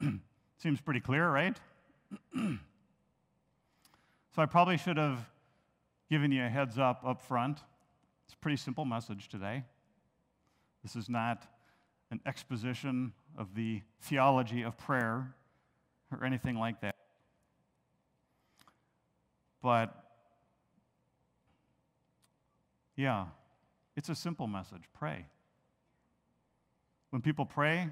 Seems 0.58 0.80
pretty 0.80 1.00
clear, 1.00 1.30
right? 1.30 1.56
so 2.34 2.58
I 4.38 4.46
probably 4.46 4.76
should 4.76 4.96
have 4.96 5.18
given 6.10 6.32
you 6.32 6.44
a 6.44 6.48
heads 6.48 6.78
up 6.78 7.02
up 7.04 7.20
front. 7.20 7.58
It's 8.24 8.34
a 8.34 8.38
pretty 8.38 8.56
simple 8.56 8.84
message 8.84 9.28
today. 9.28 9.64
This 10.82 10.96
is 10.96 11.08
not 11.08 11.46
an 12.10 12.20
exposition 12.26 13.12
of 13.36 13.54
the 13.54 13.82
theology 14.00 14.62
of 14.62 14.78
prayer 14.78 15.34
or 16.10 16.24
anything 16.24 16.56
like 16.56 16.80
that. 16.80 16.94
But 19.62 20.08
Yeah, 22.98 23.26
it's 23.94 24.08
a 24.08 24.14
simple 24.16 24.48
message 24.48 24.82
pray. 24.92 25.26
When 27.10 27.22
people 27.22 27.46
pray, 27.46 27.88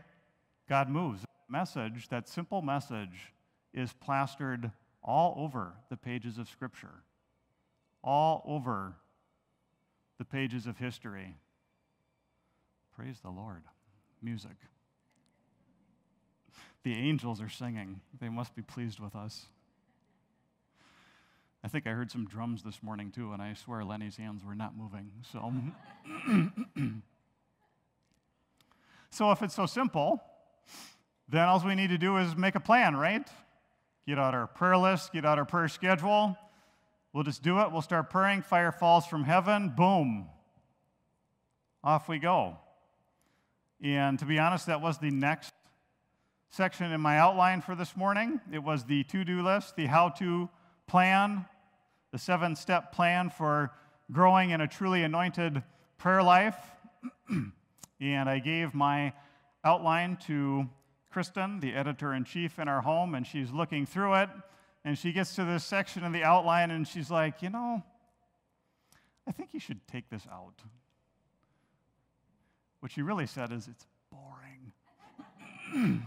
God 0.68 0.88
moves. 0.88 1.24
Message, 1.48 2.08
that 2.08 2.28
simple 2.28 2.60
message, 2.60 3.32
is 3.72 3.92
plastered 3.92 4.72
all 5.02 5.34
over 5.38 5.74
the 5.90 5.96
pages 5.96 6.38
of 6.38 6.48
Scripture, 6.48 7.02
all 8.02 8.42
over 8.46 8.94
the 10.18 10.24
pages 10.24 10.66
of 10.66 10.78
history. 10.78 11.36
Praise 12.96 13.20
the 13.22 13.30
Lord. 13.30 13.62
Music. 14.22 14.56
The 16.82 16.94
angels 16.94 17.40
are 17.40 17.48
singing. 17.48 18.00
They 18.20 18.28
must 18.28 18.56
be 18.56 18.62
pleased 18.62 18.98
with 18.98 19.14
us. 19.14 19.46
I 21.62 21.68
think 21.68 21.86
I 21.86 21.90
heard 21.90 22.10
some 22.10 22.26
drums 22.26 22.62
this 22.62 22.82
morning 22.82 23.10
too, 23.10 23.32
and 23.32 23.42
I 23.42 23.54
swear 23.54 23.84
Lenny's 23.84 24.16
hands 24.16 24.44
were 24.44 24.54
not 24.54 24.76
moving. 24.76 25.10
So, 25.32 25.52
so 29.16 29.30
if 29.32 29.42
it's 29.42 29.54
so 29.54 29.64
simple, 29.64 30.22
then 31.28 31.48
all 31.48 31.62
we 31.64 31.74
need 31.74 31.88
to 31.88 31.96
do 31.96 32.18
is 32.18 32.36
make 32.36 32.54
a 32.54 32.60
plan, 32.60 32.94
right? 32.94 33.26
Get 34.06 34.18
out 34.18 34.34
our 34.34 34.46
prayer 34.46 34.76
list, 34.76 35.12
get 35.12 35.24
out 35.24 35.38
our 35.38 35.46
prayer 35.46 35.68
schedule. 35.68 36.36
We'll 37.14 37.24
just 37.24 37.42
do 37.42 37.60
it. 37.60 37.72
We'll 37.72 37.80
start 37.80 38.10
praying. 38.10 38.42
Fire 38.42 38.70
falls 38.70 39.06
from 39.06 39.24
heaven. 39.24 39.72
Boom. 39.74 40.26
Off 41.82 42.08
we 42.08 42.18
go. 42.18 42.58
And 43.82 44.18
to 44.18 44.26
be 44.26 44.38
honest, 44.38 44.66
that 44.66 44.82
was 44.82 44.98
the 44.98 45.10
next 45.10 45.54
section 46.50 46.92
in 46.92 47.00
my 47.00 47.18
outline 47.18 47.62
for 47.62 47.74
this 47.74 47.96
morning. 47.96 48.40
It 48.52 48.62
was 48.62 48.84
the 48.84 49.02
to 49.04 49.24
do 49.24 49.42
list, 49.42 49.76
the 49.76 49.86
how 49.86 50.10
to 50.10 50.50
plan, 50.86 51.46
the 52.12 52.18
seven 52.18 52.54
step 52.54 52.92
plan 52.92 53.30
for 53.30 53.72
growing 54.12 54.50
in 54.50 54.60
a 54.60 54.68
truly 54.68 55.02
anointed 55.02 55.62
prayer 55.96 56.22
life. 56.22 56.56
and 58.00 58.28
I 58.28 58.38
gave 58.38 58.74
my 58.74 59.12
outline 59.64 60.18
to 60.26 60.68
Kristen, 61.10 61.60
the 61.60 61.74
editor 61.74 62.12
in 62.12 62.24
chief 62.24 62.58
in 62.58 62.68
our 62.68 62.82
home, 62.82 63.14
and 63.14 63.26
she's 63.26 63.50
looking 63.50 63.86
through 63.86 64.14
it. 64.16 64.28
And 64.84 64.96
she 64.96 65.12
gets 65.12 65.34
to 65.36 65.44
this 65.44 65.64
section 65.64 66.04
in 66.04 66.12
the 66.12 66.22
outline 66.22 66.70
and 66.70 66.86
she's 66.86 67.10
like, 67.10 67.42
you 67.42 67.50
know, 67.50 67.82
I 69.26 69.32
think 69.32 69.48
you 69.52 69.58
should 69.58 69.84
take 69.88 70.08
this 70.08 70.22
out. 70.30 70.54
What 72.80 72.92
she 72.92 73.02
really 73.02 73.26
said 73.26 73.50
is, 73.50 73.66
it's 73.66 73.86
boring. 74.12 74.72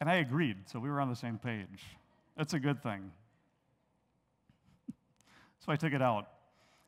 and 0.00 0.10
I 0.10 0.16
agreed, 0.16 0.56
so 0.66 0.78
we 0.78 0.90
were 0.90 1.00
on 1.00 1.08
the 1.08 1.16
same 1.16 1.38
page. 1.38 1.82
That's 2.36 2.52
a 2.52 2.58
good 2.58 2.82
thing. 2.82 3.10
so 5.60 5.72
I 5.72 5.76
took 5.76 5.94
it 5.94 6.02
out. 6.02 6.28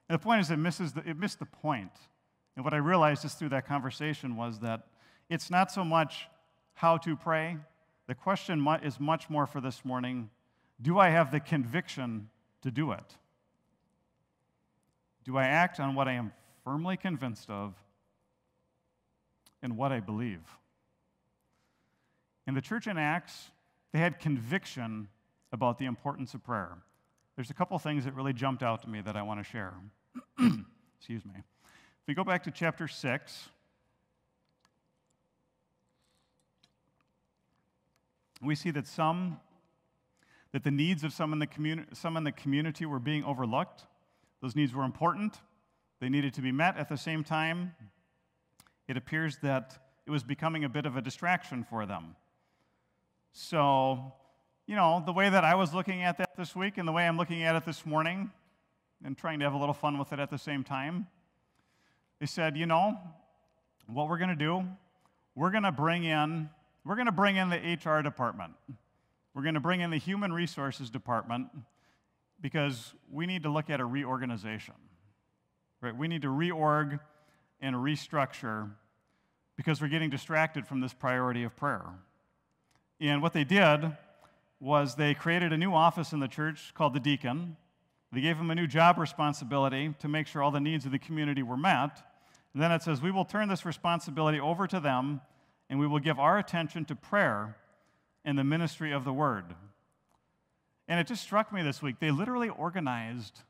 And 0.09 0.19
the 0.19 0.23
point 0.23 0.43
is, 0.43 0.51
it, 0.51 0.59
misses 0.59 0.93
the, 0.93 1.09
it 1.09 1.17
missed 1.17 1.39
the 1.39 1.47
point. 1.47 1.93
And 2.57 2.65
what 2.65 2.73
I 2.75 2.79
realized 2.79 3.23
just 3.23 3.39
through 3.39 3.51
that 3.51 3.67
conversation 3.67 4.37
was 4.37 4.61
that 4.61 4.87
it's 5.29 5.51
not 5.51 5.71
so 5.71 5.85
much 5.85 6.29
how 6.75 6.97
to 6.99 7.15
pray. 7.15 7.59
The 8.07 8.15
question 8.15 8.67
is 8.83 8.99
much 8.99 9.29
more 9.29 9.47
for 9.47 9.61
this 9.61 9.85
morning 9.85 10.31
do 10.81 10.99
I 10.99 11.09
have 11.09 11.31
the 11.31 11.41
conviction 11.41 12.29
to 12.63 12.71
do 12.71 12.93
it? 12.93 13.17
Do 15.25 15.39
I 15.39 15.45
act 15.45 15.81
on 15.81 15.95
what 15.95 16.07
I 16.07 16.13
am 16.13 16.33
firmly 16.65 16.99
convinced 16.99 17.49
of 17.49 17.75
and 19.63 19.77
what 19.77 19.91
I 19.91 20.01
believe? 20.01 20.43
In 22.47 22.55
the 22.55 22.61
church 22.61 22.87
in 22.87 22.99
Acts, 22.99 23.51
they 23.93 23.99
had 23.99 24.21
conviction 24.21 25.09
about 25.51 25.79
the 25.79 25.87
importance 25.87 26.35
of 26.35 26.45
prayer. 26.45 26.77
There's 27.37 27.51
a 27.51 27.55
couple 27.55 27.79
things 27.79 28.05
that 28.05 28.15
really 28.15 28.35
jumped 28.35 28.63
out 28.63 28.83
to 28.83 28.89
me 28.89 29.01
that 29.01 29.17
I 29.17 29.23
want 29.23 29.41
to 29.41 29.45
share. 29.45 29.75
Excuse 30.99 31.25
me. 31.25 31.43
If 32.07 32.09
we 32.11 32.15
go 32.15 32.23
back 32.23 32.45
to 32.45 32.53
chapter 32.53 32.87
6, 32.87 33.49
we 38.41 38.55
see 38.55 38.71
that 38.71 38.87
some 38.87 39.41
that 40.53 40.63
the 40.63 40.71
needs 40.71 41.03
of 41.03 41.13
some 41.13 41.33
in 41.33 41.41
the, 41.41 41.49
communi- 41.49 41.97
some 41.97 42.17
in 42.17 42.23
the 42.23 42.31
community 42.31 42.87
were 42.87 43.01
being 43.01 43.25
overlooked. 43.25 43.87
Those 44.41 44.55
needs 44.55 44.73
were 44.73 44.85
important. 44.85 45.41
They 45.99 46.09
needed 46.09 46.33
to 46.35 46.43
be 46.43 46.53
met. 46.53 46.77
At 46.77 46.89
the 46.89 46.97
same 46.97 47.25
time, 47.25 47.75
it 48.87 48.97
appears 48.97 49.39
that 49.39 49.77
it 50.07 50.13
was 50.13 50.23
becoming 50.23 50.63
a 50.63 50.69
bit 50.69 50.87
of 50.87 50.97
a 50.97 51.03
distraction 51.03 51.65
for 51.65 51.87
them. 51.87 52.15
So, 53.33 54.13
you 54.69 54.77
know, 54.77 55.03
the 55.05 55.13
way 55.13 55.29
that 55.29 55.43
I 55.43 55.57
was 55.57 55.75
looking 55.75 56.05
at 56.05 56.19
that 56.19 56.37
this 56.37 56.55
week 56.55 56.79
and 56.79 56.87
the 56.87 56.93
way 56.93 57.09
I'm 57.09 57.17
looking 57.17 57.43
at 57.43 57.57
it 57.57 57.65
this 57.65 57.85
morning, 57.85 58.31
and 59.05 59.19
trying 59.19 59.41
to 59.41 59.45
have 59.45 59.55
a 59.55 59.59
little 59.59 59.75
fun 59.75 59.99
with 59.99 60.13
it 60.13 60.21
at 60.21 60.31
the 60.31 60.39
same 60.39 60.63
time, 60.63 61.09
they 62.21 62.27
said, 62.27 62.57
you 62.57 62.67
know, 62.67 62.99
what 63.87 64.09
we're 64.09 64.19
going 64.19 64.31
to 64.31 64.37
do, 64.37 64.65
we're 65.35 65.51
going 65.51 65.65
to 65.65 65.73
bring 65.73 66.05
in 66.05 66.49
we're 66.87 66.95
going 66.95 67.07
to 67.07 67.13
bring 67.13 67.35
in 67.35 67.51
the 67.51 67.57
HR 67.57 68.01
department. 68.01 68.53
We're 69.35 69.43
going 69.43 69.55
to 69.55 69.61
bring 69.61 69.81
in 69.81 69.91
the 69.91 69.99
human 69.99 70.33
resources 70.33 70.89
department 70.89 71.49
because 72.41 72.95
we 73.11 73.27
need 73.27 73.43
to 73.43 73.49
look 73.49 73.71
at 73.71 73.81
a 73.81 73.85
reorganization. 73.85 74.75
Right? 75.81 75.97
We 75.97 76.07
need 76.07 76.23
to 76.23 76.29
reorg 76.29 77.01
and 77.61 77.75
restructure 77.75 78.71
because 79.57 79.81
we're 79.81 79.89
getting 79.89 80.11
distracted 80.11 80.65
from 80.65 80.81
this 80.81 80.95
priority 80.95 81.43
of 81.43 81.57
prayer. 81.57 81.85
And 83.01 83.21
what 83.21 83.33
they 83.33 83.45
did 83.45 83.97
was 84.61 84.95
they 84.95 85.13
created 85.13 85.53
a 85.53 85.57
new 85.57 85.75
office 85.75 86.13
in 86.13 86.21
the 86.21 86.29
church 86.29 86.73
called 86.73 86.95
the 86.95 87.01
deacon. 87.01 87.57
They 88.13 88.21
gave 88.21 88.37
him 88.37 88.51
a 88.51 88.55
new 88.55 88.67
job 88.67 88.99
responsibility 88.99 89.95
to 89.99 90.09
make 90.09 90.27
sure 90.27 90.43
all 90.43 90.51
the 90.51 90.61
needs 90.61 90.87
of 90.87 90.93
the 90.93 90.99
community 90.99 91.43
were 91.43 91.57
met. 91.57 92.03
And 92.55 92.63
then 92.63 92.73
it 92.73 92.83
says, 92.83 93.03
We 93.03 93.11
will 93.11 93.25
turn 93.25 93.49
this 93.49 93.65
responsibility 93.65 94.41
over 94.41 94.67
to 94.67 94.81
them 94.81 95.21
and 95.69 95.81
we 95.81 95.87
will 95.87 95.99
give 95.99 96.19
our 96.19 96.39
attention 96.39 96.85
to 96.87 96.95
prayer 96.95 97.57
and 98.25 98.39
the 98.39 98.45
ministry 98.45 98.93
of 98.93 99.05
the 99.05 99.13
word. 99.13 99.45
And 100.89 101.01
it 101.01 101.07
just 101.07 101.23
struck 101.23 101.53
me 101.53 101.63
this 101.63 101.83
week. 101.83 101.97
They 101.99 102.11
literally 102.11 102.49
organized 102.49 103.41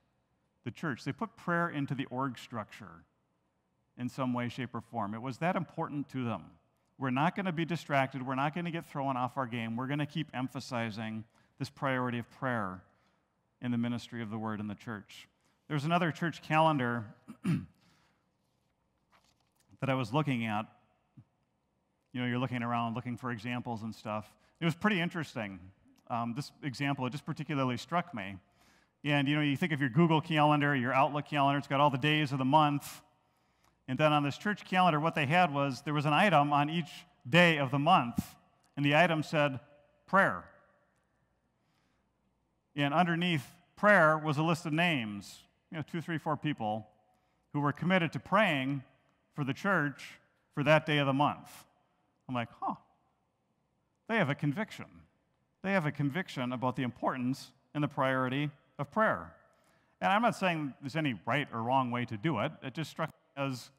the 0.64 0.70
church, 0.70 1.04
they 1.04 1.12
put 1.12 1.36
prayer 1.36 1.68
into 1.68 1.94
the 1.94 2.06
org 2.06 2.38
structure 2.38 3.04
in 3.96 4.08
some 4.08 4.32
way, 4.32 4.48
shape, 4.48 4.74
or 4.74 4.80
form. 4.80 5.14
It 5.14 5.22
was 5.22 5.38
that 5.38 5.54
important 5.54 6.08
to 6.10 6.24
them. 6.24 6.42
We're 6.98 7.10
not 7.10 7.36
going 7.36 7.46
to 7.46 7.52
be 7.52 7.64
distracted. 7.64 8.26
We're 8.26 8.34
not 8.34 8.52
going 8.52 8.64
to 8.64 8.70
get 8.70 8.84
thrown 8.84 9.16
off 9.16 9.36
our 9.36 9.46
game. 9.46 9.76
We're 9.76 9.86
going 9.86 10.00
to 10.00 10.06
keep 10.06 10.28
emphasizing 10.34 11.24
this 11.58 11.70
priority 11.70 12.18
of 12.18 12.28
prayer 12.30 12.80
in 13.62 13.70
the 13.70 13.78
ministry 13.78 14.22
of 14.22 14.30
the 14.30 14.38
word 14.38 14.60
in 14.60 14.68
the 14.68 14.74
church. 14.74 15.28
There's 15.68 15.84
another 15.84 16.12
church 16.12 16.42
calendar 16.42 17.04
that 19.80 19.88
I 19.88 19.94
was 19.94 20.12
looking 20.12 20.46
at 20.46 20.66
you 22.16 22.22
know, 22.22 22.28
you're 22.28 22.38
looking 22.38 22.62
around 22.62 22.94
looking 22.94 23.18
for 23.18 23.30
examples 23.30 23.82
and 23.82 23.94
stuff. 23.94 24.32
It 24.58 24.64
was 24.64 24.74
pretty 24.74 25.02
interesting. 25.02 25.60
Um, 26.08 26.32
this 26.34 26.50
example, 26.62 27.04
it 27.04 27.10
just 27.10 27.26
particularly 27.26 27.76
struck 27.76 28.14
me. 28.14 28.36
And, 29.04 29.28
you 29.28 29.36
know, 29.36 29.42
you 29.42 29.54
think 29.54 29.72
of 29.72 29.80
your 29.82 29.90
Google 29.90 30.22
calendar, 30.22 30.74
your 30.74 30.94
Outlook 30.94 31.26
calendar, 31.26 31.58
it's 31.58 31.68
got 31.68 31.78
all 31.78 31.90
the 31.90 31.98
days 31.98 32.32
of 32.32 32.38
the 32.38 32.44
month. 32.46 33.02
And 33.86 33.98
then 33.98 34.14
on 34.14 34.22
this 34.22 34.38
church 34.38 34.64
calendar, 34.64 34.98
what 34.98 35.14
they 35.14 35.26
had 35.26 35.52
was 35.52 35.82
there 35.82 35.92
was 35.92 36.06
an 36.06 36.14
item 36.14 36.54
on 36.54 36.70
each 36.70 36.88
day 37.28 37.58
of 37.58 37.70
the 37.70 37.78
month, 37.78 38.24
and 38.78 38.86
the 38.86 38.96
item 38.96 39.22
said 39.22 39.60
prayer. 40.06 40.42
And 42.76 42.92
underneath 42.92 43.44
prayer 43.74 44.18
was 44.18 44.36
a 44.36 44.42
list 44.42 44.66
of 44.66 44.72
names, 44.72 45.40
you 45.70 45.78
know, 45.78 45.84
two, 45.90 46.00
three, 46.00 46.18
four 46.18 46.36
people 46.36 46.86
who 47.52 47.60
were 47.60 47.72
committed 47.72 48.12
to 48.12 48.20
praying 48.20 48.82
for 49.34 49.44
the 49.44 49.54
church 49.54 50.18
for 50.54 50.62
that 50.62 50.84
day 50.84 50.98
of 50.98 51.06
the 51.06 51.12
month. 51.12 51.64
I'm 52.28 52.34
like, 52.34 52.48
huh, 52.60 52.74
they 54.08 54.16
have 54.16 54.28
a 54.28 54.34
conviction. 54.34 54.86
They 55.62 55.72
have 55.72 55.86
a 55.86 55.92
conviction 55.92 56.52
about 56.52 56.76
the 56.76 56.82
importance 56.82 57.50
and 57.74 57.82
the 57.82 57.88
priority 57.88 58.50
of 58.78 58.90
prayer. 58.90 59.32
And 60.00 60.12
I'm 60.12 60.22
not 60.22 60.36
saying 60.36 60.74
there's 60.80 60.96
any 60.96 61.18
right 61.26 61.48
or 61.52 61.62
wrong 61.62 61.90
way 61.90 62.04
to 62.04 62.16
do 62.16 62.40
it. 62.40 62.52
It 62.62 62.74
just 62.74 62.90
struck 62.90 63.08
me 63.08 63.44
as 63.44 63.70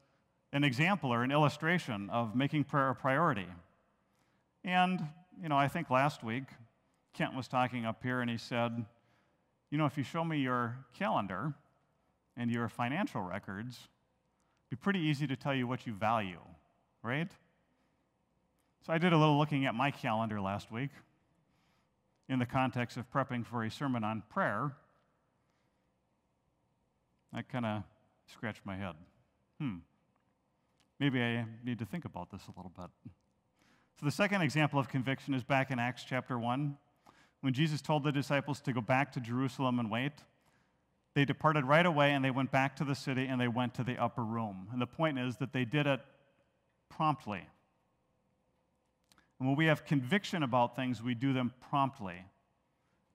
an 0.52 0.64
example 0.64 1.12
or 1.12 1.22
an 1.22 1.30
illustration 1.30 2.10
of 2.10 2.34
making 2.34 2.64
prayer 2.64 2.90
a 2.90 2.94
priority. 2.94 3.46
And, 4.64 5.06
you 5.40 5.48
know, 5.48 5.56
I 5.56 5.68
think 5.68 5.90
last 5.90 6.24
week, 6.24 6.44
Kent 7.14 7.34
was 7.34 7.48
talking 7.48 7.84
up 7.84 8.02
here 8.02 8.20
and 8.20 8.30
he 8.30 8.36
said, 8.36 8.84
you 9.70 9.78
know, 9.78 9.86
if 9.86 9.96
you 9.96 10.04
show 10.04 10.24
me 10.24 10.38
your 10.38 10.76
calendar 10.98 11.52
and 12.36 12.50
your 12.50 12.68
financial 12.68 13.20
records, 13.22 13.88
it'd 14.68 14.80
be 14.80 14.82
pretty 14.82 15.00
easy 15.00 15.26
to 15.26 15.36
tell 15.36 15.54
you 15.54 15.66
what 15.66 15.86
you 15.86 15.92
value, 15.92 16.40
right? 17.02 17.30
So 18.86 18.92
I 18.92 18.98
did 18.98 19.12
a 19.12 19.18
little 19.18 19.36
looking 19.36 19.66
at 19.66 19.74
my 19.74 19.90
calendar 19.90 20.40
last 20.40 20.70
week 20.70 20.90
in 22.28 22.38
the 22.38 22.46
context 22.46 22.96
of 22.96 23.10
prepping 23.10 23.44
for 23.44 23.64
a 23.64 23.70
sermon 23.70 24.04
on 24.04 24.22
prayer. 24.30 24.72
I 27.32 27.42
kind 27.42 27.66
of 27.66 27.82
scratched 28.32 28.64
my 28.64 28.76
head. 28.76 28.94
Hmm, 29.60 29.76
maybe 30.98 31.20
I 31.20 31.44
need 31.64 31.78
to 31.80 31.84
think 31.84 32.04
about 32.04 32.30
this 32.30 32.42
a 32.46 32.52
little 32.56 32.72
bit. 32.76 32.90
So 33.98 34.06
the 34.06 34.12
second 34.12 34.42
example 34.42 34.78
of 34.78 34.88
conviction 34.88 35.34
is 35.34 35.42
back 35.42 35.70
in 35.70 35.78
Acts 35.78 36.04
chapter 36.08 36.38
1, 36.38 36.76
when 37.40 37.52
Jesus 37.52 37.80
told 37.80 38.04
the 38.04 38.12
disciples 38.12 38.60
to 38.62 38.72
go 38.72 38.80
back 38.80 39.12
to 39.12 39.20
Jerusalem 39.20 39.78
and 39.78 39.90
wait. 39.90 40.12
they 41.14 41.24
departed 41.24 41.64
right 41.64 41.86
away 41.86 42.12
and 42.12 42.24
they 42.24 42.30
went 42.30 42.50
back 42.52 42.76
to 42.76 42.84
the 42.84 42.94
city 42.94 43.26
and 43.26 43.40
they 43.40 43.48
went 43.48 43.74
to 43.74 43.82
the 43.82 43.96
upper 43.96 44.24
room. 44.24 44.68
And 44.72 44.80
the 44.80 44.86
point 44.86 45.18
is 45.18 45.36
that 45.38 45.52
they 45.52 45.64
did 45.64 45.86
it 45.86 46.00
promptly. 46.88 47.42
And 49.38 49.48
when 49.48 49.56
we 49.56 49.66
have 49.66 49.84
conviction 49.84 50.42
about 50.42 50.76
things, 50.76 51.02
we 51.02 51.14
do 51.14 51.32
them 51.32 51.52
promptly. 51.70 52.24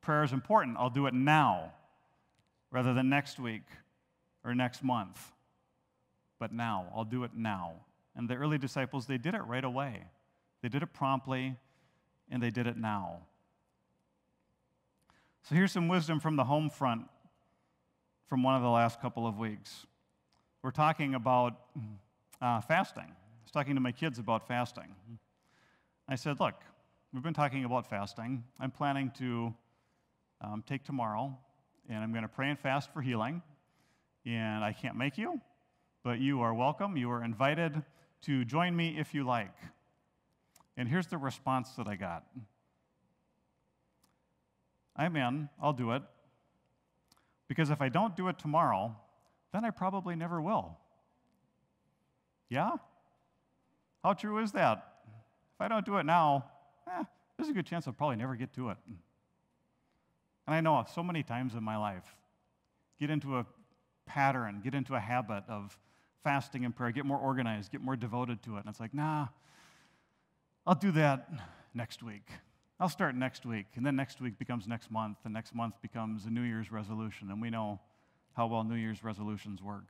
Prayer 0.02 0.24
is 0.24 0.34
important. 0.34 0.78
I'll 0.78 0.90
do 0.90 1.06
it 1.06 1.14
now 1.14 1.72
rather 2.72 2.94
than 2.94 3.10
next 3.10 3.40
week 3.40 3.64
or 4.44 4.54
next 4.54 4.84
month. 4.84 5.32
But 6.40 6.52
now, 6.52 6.88
I'll 6.94 7.06
do 7.06 7.24
it 7.24 7.32
now. 7.36 7.74
And 8.16 8.28
the 8.28 8.36
early 8.36 8.58
disciples, 8.58 9.06
they 9.06 9.18
did 9.18 9.34
it 9.34 9.44
right 9.46 9.64
away. 9.64 10.04
They 10.62 10.70
did 10.70 10.84
it 10.84 10.94
promptly 10.94 11.56
and 12.30 12.42
they 12.42 12.50
did 12.50 12.68
it 12.68 12.78
now. 12.78 13.20
So 15.44 15.56
here's 15.56 15.74
some 15.74 15.90
wisdom 15.90 16.22
from 16.22 16.38
the 16.38 16.46
home 16.46 16.70
front 16.70 17.10
from 18.28 18.44
one 18.44 18.56
of 18.56 18.62
the 18.62 18.70
last 18.70 19.02
couple 19.02 19.28
of 19.28 19.38
weeks. 19.38 19.86
We're 20.62 20.72
talking 20.72 21.16
about 21.16 21.60
uh, 22.42 22.62
fasting. 22.62 23.04
I 23.04 23.44
was 23.44 23.52
talking 23.52 23.76
to 23.76 23.82
my 23.82 23.92
kids 23.92 24.20
about 24.20 24.48
fasting. 24.48 24.96
I 26.08 26.16
said, 26.16 26.40
Look, 26.40 26.56
we've 27.12 27.22
been 27.22 27.34
talking 27.34 27.66
about 27.66 27.90
fasting. 27.90 28.46
I'm 28.58 28.72
planning 28.72 29.12
to 29.18 29.54
um, 30.40 30.64
take 30.66 30.86
tomorrow, 30.86 31.38
and 31.90 31.98
I'm 31.98 32.14
going 32.14 32.24
to 32.24 32.30
pray 32.30 32.50
and 32.50 32.58
fast 32.58 32.94
for 32.94 33.02
healing. 33.02 33.42
And 34.26 34.64
I 34.64 34.72
can't 34.72 34.96
make 34.96 35.18
you, 35.18 35.42
but 36.06 36.20
you 36.20 36.40
are 36.40 36.54
welcome. 36.54 36.96
You 36.96 37.12
are 37.12 37.22
invited 37.22 37.84
to 38.22 38.46
join 38.46 38.74
me 38.78 38.96
if 38.98 39.14
you 39.14 39.26
like. 39.26 39.54
And 40.78 40.88
here's 40.88 41.08
the 41.08 41.18
response 41.18 41.72
that 41.72 41.90
I 41.90 41.98
got 41.98 42.24
I'm 44.96 45.16
in, 45.16 45.50
I'll 45.62 45.74
do 45.74 45.92
it. 45.92 46.04
Because 47.48 47.70
if 47.70 47.82
I 47.82 47.90
don't 47.90 48.16
do 48.16 48.28
it 48.28 48.40
tomorrow, 48.40 48.96
then 49.52 49.66
I 49.66 49.70
probably 49.70 50.16
never 50.16 50.42
will. 50.42 50.78
Yeah? 52.50 52.72
How 54.04 54.14
true 54.14 54.40
is 54.40 54.52
that? 54.52 54.86
If 55.56 55.62
I 55.62 55.68
don't 55.68 55.86
do 55.86 55.98
it 55.98 56.06
now, 56.06 56.46
eh, 56.88 57.04
there's 57.38 57.50
a 57.50 57.54
good 57.54 57.66
chance 57.66 57.88
I'll 57.88 57.94
probably 57.94 58.16
never 58.16 58.36
get 58.36 58.54
to 58.54 58.70
it. 58.70 58.78
And 60.46 60.56
I 60.56 60.62
know 60.62 60.84
so 60.94 61.04
many 61.04 61.24
times 61.24 61.56
in 61.56 61.64
my 61.64 61.78
life, 61.78 62.16
get 63.00 63.10
into 63.10 63.38
a 63.38 63.46
pattern, 64.06 64.62
get 64.64 64.74
into 64.74 64.96
a 64.96 65.00
habit 65.00 65.44
of 65.48 65.78
fasting 66.24 66.66
and 66.66 66.76
prayer, 66.76 66.92
get 66.92 67.06
more 67.06 67.18
organized, 67.18 67.72
get 67.72 67.82
more 67.82 67.96
devoted 67.96 68.42
to 68.44 68.58
it. 68.58 68.60
And 68.62 68.70
it's 68.70 68.80
like, 68.80 68.94
nah, 68.94 69.28
I'll 70.66 70.76
do 70.76 70.92
that 70.92 71.30
next 71.74 72.04
week. 72.04 72.28
I'll 72.84 72.90
start 72.90 73.16
next 73.16 73.46
week. 73.46 73.68
And 73.78 73.86
then 73.86 73.96
next 73.96 74.20
week 74.20 74.38
becomes 74.38 74.68
next 74.68 74.92
month, 74.92 75.20
and 75.24 75.34
next 75.34 75.56
month 75.56 75.76
becomes 75.82 76.26
a 76.26 76.30
New 76.30 76.42
Year's 76.42 76.70
resolution. 76.70 77.32
And 77.32 77.42
we 77.42 77.50
know 77.50 77.80
how 78.34 78.48
well 78.48 78.66
New 78.66 78.76
Year's 78.76 79.06
resolutions 79.06 79.64
work. 79.64 79.88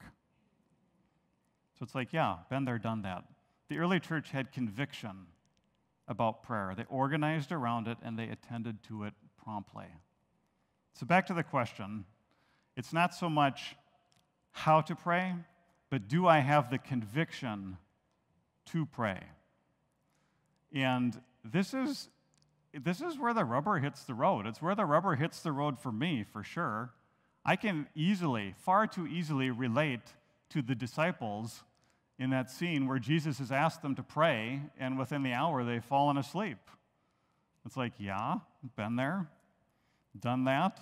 So 1.73 1.85
it's 1.85 1.95
like, 1.95 2.13
yeah, 2.13 2.35
been 2.51 2.65
there, 2.65 2.77
done 2.77 3.01
that. 3.01 3.23
The 3.67 3.79
early 3.79 3.99
church 3.99 4.29
had 4.29 4.51
conviction 4.51 5.25
about 6.07 6.43
prayer. 6.43 6.75
They 6.77 6.85
organized 6.87 7.51
around 7.51 7.87
it 7.87 7.97
and 8.03 8.15
they 8.15 8.29
attended 8.29 8.83
to 8.89 9.05
it 9.05 9.15
promptly. 9.43 9.87
So, 10.93 11.07
back 11.07 11.25
to 11.25 11.33
the 11.33 11.41
question 11.41 12.05
it's 12.77 12.93
not 12.93 13.15
so 13.15 13.27
much 13.27 13.75
how 14.51 14.81
to 14.81 14.95
pray, 14.95 15.33
but 15.89 16.07
do 16.07 16.27
I 16.27 16.41
have 16.41 16.69
the 16.69 16.77
conviction 16.77 17.77
to 18.67 18.85
pray? 18.85 19.19
And 20.71 21.19
this 21.43 21.73
is, 21.73 22.09
this 22.73 23.01
is 23.01 23.19
where 23.19 23.33
the 23.33 23.45
rubber 23.45 23.79
hits 23.79 24.03
the 24.03 24.13
road. 24.13 24.47
It's 24.47 24.61
where 24.61 24.75
the 24.75 24.85
rubber 24.85 25.15
hits 25.15 25.41
the 25.41 25.51
road 25.51 25.79
for 25.79 25.91
me, 25.91 26.23
for 26.23 26.43
sure. 26.43 26.91
I 27.45 27.55
can 27.55 27.87
easily, 27.93 28.55
far 28.57 28.87
too 28.87 29.05
easily, 29.05 29.51
relate 29.51 30.01
to 30.49 30.61
the 30.61 30.75
disciples 30.75 31.63
in 32.17 32.29
that 32.29 32.49
scene 32.49 32.87
where 32.87 32.99
Jesus 32.99 33.39
has 33.39 33.51
asked 33.51 33.81
them 33.81 33.95
to 33.95 34.03
pray, 34.03 34.61
and 34.79 34.97
within 34.97 35.23
the 35.23 35.33
hour 35.33 35.63
they've 35.63 35.83
fallen 35.83 36.17
asleep. 36.17 36.57
It's 37.65 37.77
like, 37.77 37.93
yeah, 37.97 38.37
been 38.75 38.95
there, 38.95 39.27
done 40.19 40.45
that. 40.45 40.79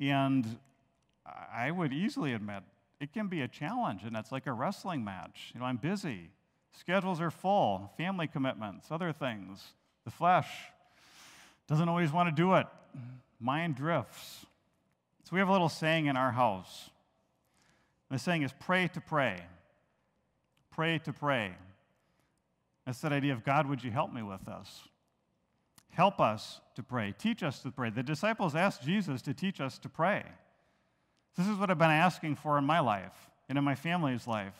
And 0.00 0.58
I 1.52 1.70
would 1.70 1.92
easily 1.92 2.32
admit 2.32 2.62
it 3.00 3.12
can 3.12 3.28
be 3.28 3.42
a 3.42 3.48
challenge, 3.48 4.02
and 4.04 4.16
it's 4.16 4.32
like 4.32 4.46
a 4.46 4.52
wrestling 4.52 5.04
match. 5.04 5.50
You 5.54 5.60
know, 5.60 5.66
I'm 5.66 5.76
busy, 5.76 6.30
schedules 6.72 7.20
are 7.20 7.30
full, 7.30 7.92
family 7.96 8.26
commitments, 8.26 8.88
other 8.90 9.12
things. 9.12 9.74
The 10.06 10.12
flesh 10.12 10.48
doesn't 11.68 11.88
always 11.88 12.12
want 12.12 12.28
to 12.28 12.34
do 12.34 12.54
it, 12.54 12.66
mind 13.40 13.74
drifts. 13.74 14.46
So 15.24 15.30
we 15.32 15.40
have 15.40 15.48
a 15.48 15.52
little 15.52 15.68
saying 15.68 16.06
in 16.06 16.16
our 16.16 16.30
house. 16.30 16.90
The 18.08 18.18
saying 18.18 18.42
is 18.42 18.52
pray 18.60 18.88
to 18.94 19.00
pray. 19.00 19.42
Pray 20.70 21.00
to 21.00 21.12
pray. 21.12 21.56
That's 22.86 23.00
that 23.00 23.12
idea 23.12 23.32
of 23.32 23.44
God, 23.44 23.66
would 23.66 23.82
you 23.82 23.90
help 23.90 24.14
me 24.14 24.22
with 24.22 24.44
this? 24.44 24.82
Help 25.90 26.20
us 26.20 26.60
to 26.76 26.84
pray. 26.84 27.12
Teach 27.18 27.42
us 27.42 27.58
to 27.62 27.72
pray. 27.72 27.90
The 27.90 28.04
disciples 28.04 28.54
asked 28.54 28.84
Jesus 28.84 29.22
to 29.22 29.34
teach 29.34 29.60
us 29.60 29.76
to 29.78 29.88
pray. 29.88 30.22
This 31.36 31.48
is 31.48 31.58
what 31.58 31.68
I've 31.68 31.78
been 31.78 31.90
asking 31.90 32.36
for 32.36 32.58
in 32.58 32.64
my 32.64 32.78
life 32.78 33.28
and 33.48 33.58
in 33.58 33.64
my 33.64 33.74
family's 33.74 34.28
life. 34.28 34.54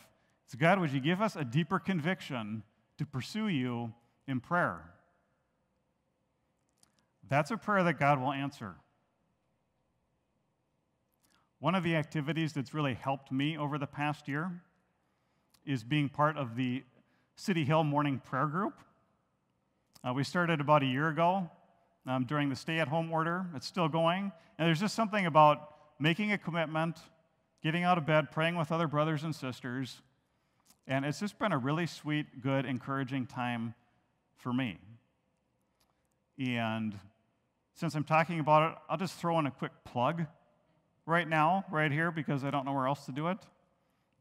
It's 0.45 0.55
God, 0.55 0.79
would 0.79 0.91
you 0.91 0.99
give 0.99 1.21
us 1.21 1.37
a 1.37 1.45
deeper 1.45 1.79
conviction 1.79 2.63
to 2.97 3.05
pursue 3.05 3.47
you 3.47 3.93
in 4.27 4.41
prayer? 4.41 4.81
That's 7.29 7.51
a 7.51 7.57
prayer 7.57 7.83
that 7.83 7.99
God 7.99 8.19
will 8.19 8.31
answer. 8.31 8.75
One 11.59 11.75
of 11.75 11.83
the 11.83 11.95
activities 11.95 12.53
that's 12.53 12.73
really 12.73 12.93
helped 12.93 13.31
me 13.31 13.57
over 13.57 13.77
the 13.77 13.87
past 13.87 14.27
year 14.27 14.51
is 15.65 15.83
being 15.83 16.07
part 16.07 16.37
of 16.37 16.55
the 16.55 16.83
City 17.35 17.65
Hill 17.65 17.83
Morning 17.83 18.21
Prayer 18.23 18.45
Group. 18.45 18.79
Uh, 20.07 20.13
we 20.13 20.23
started 20.23 20.61
about 20.61 20.83
a 20.83 20.85
year 20.85 21.09
ago 21.09 21.49
um, 22.05 22.25
during 22.25 22.49
the 22.49 22.55
stay 22.55 22.79
at 22.79 22.87
home 22.87 23.11
order. 23.11 23.45
It's 23.55 23.67
still 23.67 23.89
going. 23.89 24.31
And 24.57 24.67
there's 24.67 24.79
just 24.79 24.95
something 24.95 25.25
about 25.25 25.73
making 25.99 26.31
a 26.31 26.37
commitment, 26.37 26.97
getting 27.63 27.83
out 27.83 27.97
of 27.97 28.05
bed, 28.05 28.31
praying 28.31 28.55
with 28.55 28.71
other 28.71 28.87
brothers 28.87 29.23
and 29.23 29.35
sisters. 29.35 30.01
And 30.87 31.03
it's 31.03 31.19
just 31.19 31.37
been 31.37 31.51
a 31.51 31.57
really 31.57 31.87
sweet, 31.87 32.41
good, 32.41 32.65
encouraging 32.65 33.25
time 33.25 33.73
for 34.37 34.53
me. 34.53 34.77
And 36.37 36.97
since 37.77 37.93
I'm 37.93 38.03
talking 38.03 38.39
about 38.39 38.71
it, 38.71 38.77
I'll 38.89 38.97
just 38.97 39.13
throw 39.19 39.37
in 39.37 39.45
a 39.45 39.51
quick 39.51 39.71
plug 39.85 40.25
right 41.05 41.29
now, 41.29 41.63
right 41.71 41.91
here, 41.91 42.09
because 42.09 42.43
I 42.43 42.49
don't 42.49 42.65
know 42.65 42.73
where 42.73 42.87
else 42.87 43.05
to 43.05 43.11
do 43.11 43.27
it. 43.27 43.37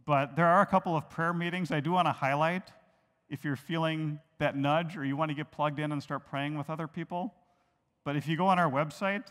But 0.05 0.37
there 0.37 0.47
are 0.47 0.61
a 0.61 0.67
couple 0.67 0.95
of 0.95 1.09
prayer 1.09 1.33
meetings 1.33 1.73
I 1.73 1.81
do 1.81 1.93
want 1.93 2.07
to 2.07 2.13
highlight 2.13 2.71
if 3.31 3.47
you're 3.47 3.57
feeling 3.57 4.21
that 4.37 4.59
nudge 4.59 4.99
or 4.99 5.07
you 5.07 5.17
want 5.17 5.31
to 5.31 5.35
get 5.35 5.51
plugged 5.51 5.81
in 5.81 5.91
and 5.91 6.03
start 6.03 6.27
praying 6.27 6.59
with 6.59 6.69
other 6.69 6.87
people. 6.87 7.33
But 8.05 8.15
if 8.15 8.29
you 8.29 8.37
go 8.37 8.47
on 8.47 8.59
our 8.59 8.71
website, 8.71 9.25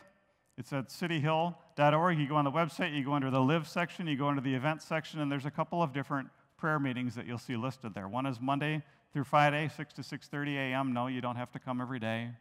it's 0.58 0.74
at 0.74 0.90
cityhill.org. 0.90 2.18
You 2.18 2.28
go 2.28 2.36
on 2.36 2.46
the 2.46 2.52
website, 2.52 2.98
you 2.98 3.06
go 3.06 3.14
under 3.14 3.30
the 3.30 3.40
live 3.40 3.68
section, 3.68 4.08
you 4.08 4.18
go 4.18 4.28
under 4.28 4.42
the 4.42 4.56
event 4.56 4.82
section, 4.82 5.20
and 5.20 5.32
there's 5.32 5.46
a 5.46 5.52
couple 5.52 5.84
of 5.84 5.94
different 5.94 6.30
prayer 6.58 6.80
meetings 6.80 7.14
that 7.14 7.28
you'll 7.28 7.38
see 7.38 7.56
listed 7.56 7.94
there. 7.94 8.08
One 8.08 8.26
is 8.26 8.42
Monday 8.42 8.82
through 9.14 9.26
Friday, 9.26 9.70
6 9.70 9.94
to 9.94 10.02
6:30 10.02 10.56
a.m. 10.56 10.94
No, 10.94 11.06
you 11.06 11.22
don't 11.22 11.36
have 11.36 11.52
to 11.52 11.60
come 11.60 11.80
every 11.80 12.00
day. 12.00 12.32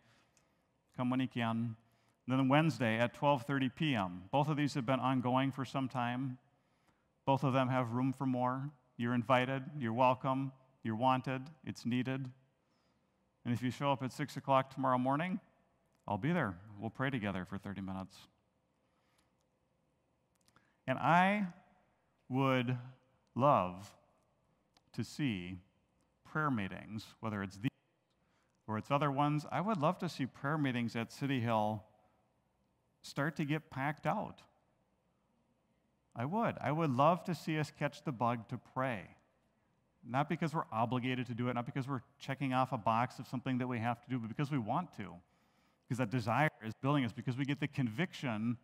Come 0.96 1.10
when 1.10 1.20
you 1.20 1.28
can. 1.28 1.76
Then 2.26 2.48
Wednesday 2.48 2.98
at 2.98 3.14
12:30 3.14 3.74
p.m. 3.74 4.22
Both 4.30 4.48
of 4.48 4.56
these 4.56 4.74
have 4.74 4.86
been 4.86 5.00
ongoing 5.00 5.52
for 5.52 5.64
some 5.64 5.88
time. 5.88 6.38
Both 7.26 7.44
of 7.44 7.52
them 7.52 7.68
have 7.68 7.92
room 7.92 8.12
for 8.12 8.26
more. 8.26 8.70
You're 8.96 9.14
invited, 9.14 9.62
you're 9.78 9.92
welcome, 9.92 10.52
you're 10.82 10.96
wanted, 10.96 11.42
it's 11.64 11.84
needed. 11.84 12.30
And 13.44 13.52
if 13.52 13.62
you 13.62 13.70
show 13.70 13.92
up 13.92 14.02
at 14.02 14.12
6 14.12 14.36
o'clock 14.36 14.72
tomorrow 14.72 14.98
morning, 14.98 15.40
I'll 16.06 16.18
be 16.18 16.32
there. 16.32 16.56
We'll 16.78 16.90
pray 16.90 17.10
together 17.10 17.44
for 17.44 17.58
30 17.58 17.80
minutes. 17.80 18.16
And 20.86 20.98
I 20.98 21.46
would 22.28 22.76
love 23.34 23.90
to 24.92 25.02
see 25.02 25.58
prayer 26.24 26.50
meetings, 26.50 27.06
whether 27.20 27.42
it's 27.42 27.56
these 27.56 27.70
or 28.66 28.78
it's 28.78 28.90
other 28.90 29.10
ones. 29.10 29.46
I 29.50 29.60
would 29.60 29.78
love 29.78 29.98
to 29.98 30.08
see 30.08 30.26
prayer 30.26 30.58
meetings 30.58 30.96
at 30.96 31.12
City 31.12 31.40
Hill 31.40 31.82
start 33.02 33.36
to 33.36 33.44
get 33.44 33.70
packed 33.70 34.06
out. 34.06 34.42
I 36.16 36.24
would. 36.24 36.56
I 36.60 36.72
would 36.72 36.90
love 36.90 37.24
to 37.24 37.34
see 37.34 37.58
us 37.58 37.72
catch 37.78 38.04
the 38.04 38.12
bug 38.12 38.48
to 38.48 38.58
pray. 38.72 39.02
Not 40.06 40.28
because 40.28 40.54
we're 40.54 40.64
obligated 40.70 41.26
to 41.26 41.34
do 41.34 41.48
it, 41.48 41.54
not 41.54 41.66
because 41.66 41.88
we're 41.88 42.02
checking 42.18 42.52
off 42.52 42.72
a 42.72 42.78
box 42.78 43.18
of 43.18 43.26
something 43.26 43.58
that 43.58 43.66
we 43.66 43.78
have 43.78 44.00
to 44.02 44.10
do, 44.10 44.18
but 44.18 44.28
because 44.28 44.50
we 44.50 44.58
want 44.58 44.94
to 44.96 45.14
because 45.84 45.98
that 45.98 46.10
desire 46.10 46.50
is 46.64 46.72
building 46.82 47.04
us, 47.04 47.12
because 47.12 47.36
we 47.36 47.44
get 47.44 47.60
the 47.60 47.68
conviction 47.68 48.56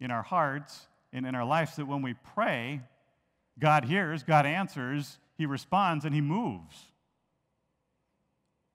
in 0.00 0.10
our 0.10 0.22
hearts 0.22 0.88
and 1.12 1.26
in 1.26 1.34
our 1.34 1.44
lives 1.44 1.76
that 1.76 1.86
when 1.86 2.02
we 2.02 2.14
pray, 2.34 2.80
God 3.58 3.84
hears, 3.84 4.22
God 4.24 4.46
answers, 4.46 5.18
He 5.38 5.46
responds, 5.46 6.04
and 6.04 6.14
He 6.14 6.20
moves. 6.20 6.90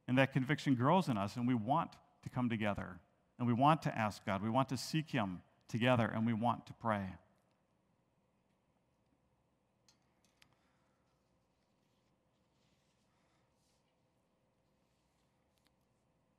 And 0.10 0.17
that 0.17 0.34
conviction 0.34 0.74
grows 0.74 1.08
in 1.08 1.19
us, 1.19 1.36
and 1.36 1.48
we 1.48 1.54
want 1.54 1.91
to 2.24 2.30
come 2.30 2.50
together. 2.50 3.00
And 3.38 3.48
we 3.48 3.54
want 3.54 3.84
to 3.84 3.95
ask 3.95 4.26
God. 4.26 4.41
We 4.41 4.50
want 4.50 4.69
to 4.69 4.78
seek 4.78 5.12
Him 5.12 5.43
together, 5.67 6.12
and 6.12 6.26
we 6.26 6.34
want 6.34 6.65
to 6.65 6.74
pray. 6.74 7.04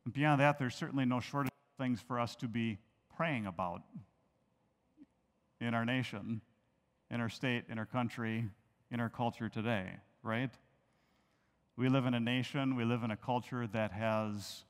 And 0.05 0.13
beyond 0.13 0.41
that, 0.41 0.59
there's 0.59 0.75
certainly 0.75 1.05
no 1.05 1.21
shortage 1.21 1.53
of 1.53 1.85
things 1.85 2.01
for 2.01 2.19
us 2.19 2.35
to 2.37 2.49
be 2.49 2.79
praying 3.17 3.47
about 3.47 3.83
in 5.61 5.75
our 5.75 5.85
nation, 5.85 6.41
in 7.09 7.21
our 7.21 7.29
state, 7.29 7.67
in 7.69 7.79
our 7.79 7.87
country, 7.87 8.49
in 8.91 8.99
our 8.99 9.09
culture 9.09 9.49
today, 9.49 9.91
right? 10.25 10.51
We 11.81 11.89
live 11.89 12.05
in 12.05 12.13
a 12.13 12.21
nation, 12.21 12.77
we 12.77 12.85
live 12.85 13.05
in 13.05 13.11
a 13.11 13.17
culture 13.17 13.67
that 13.69 13.91
has 13.93 14.65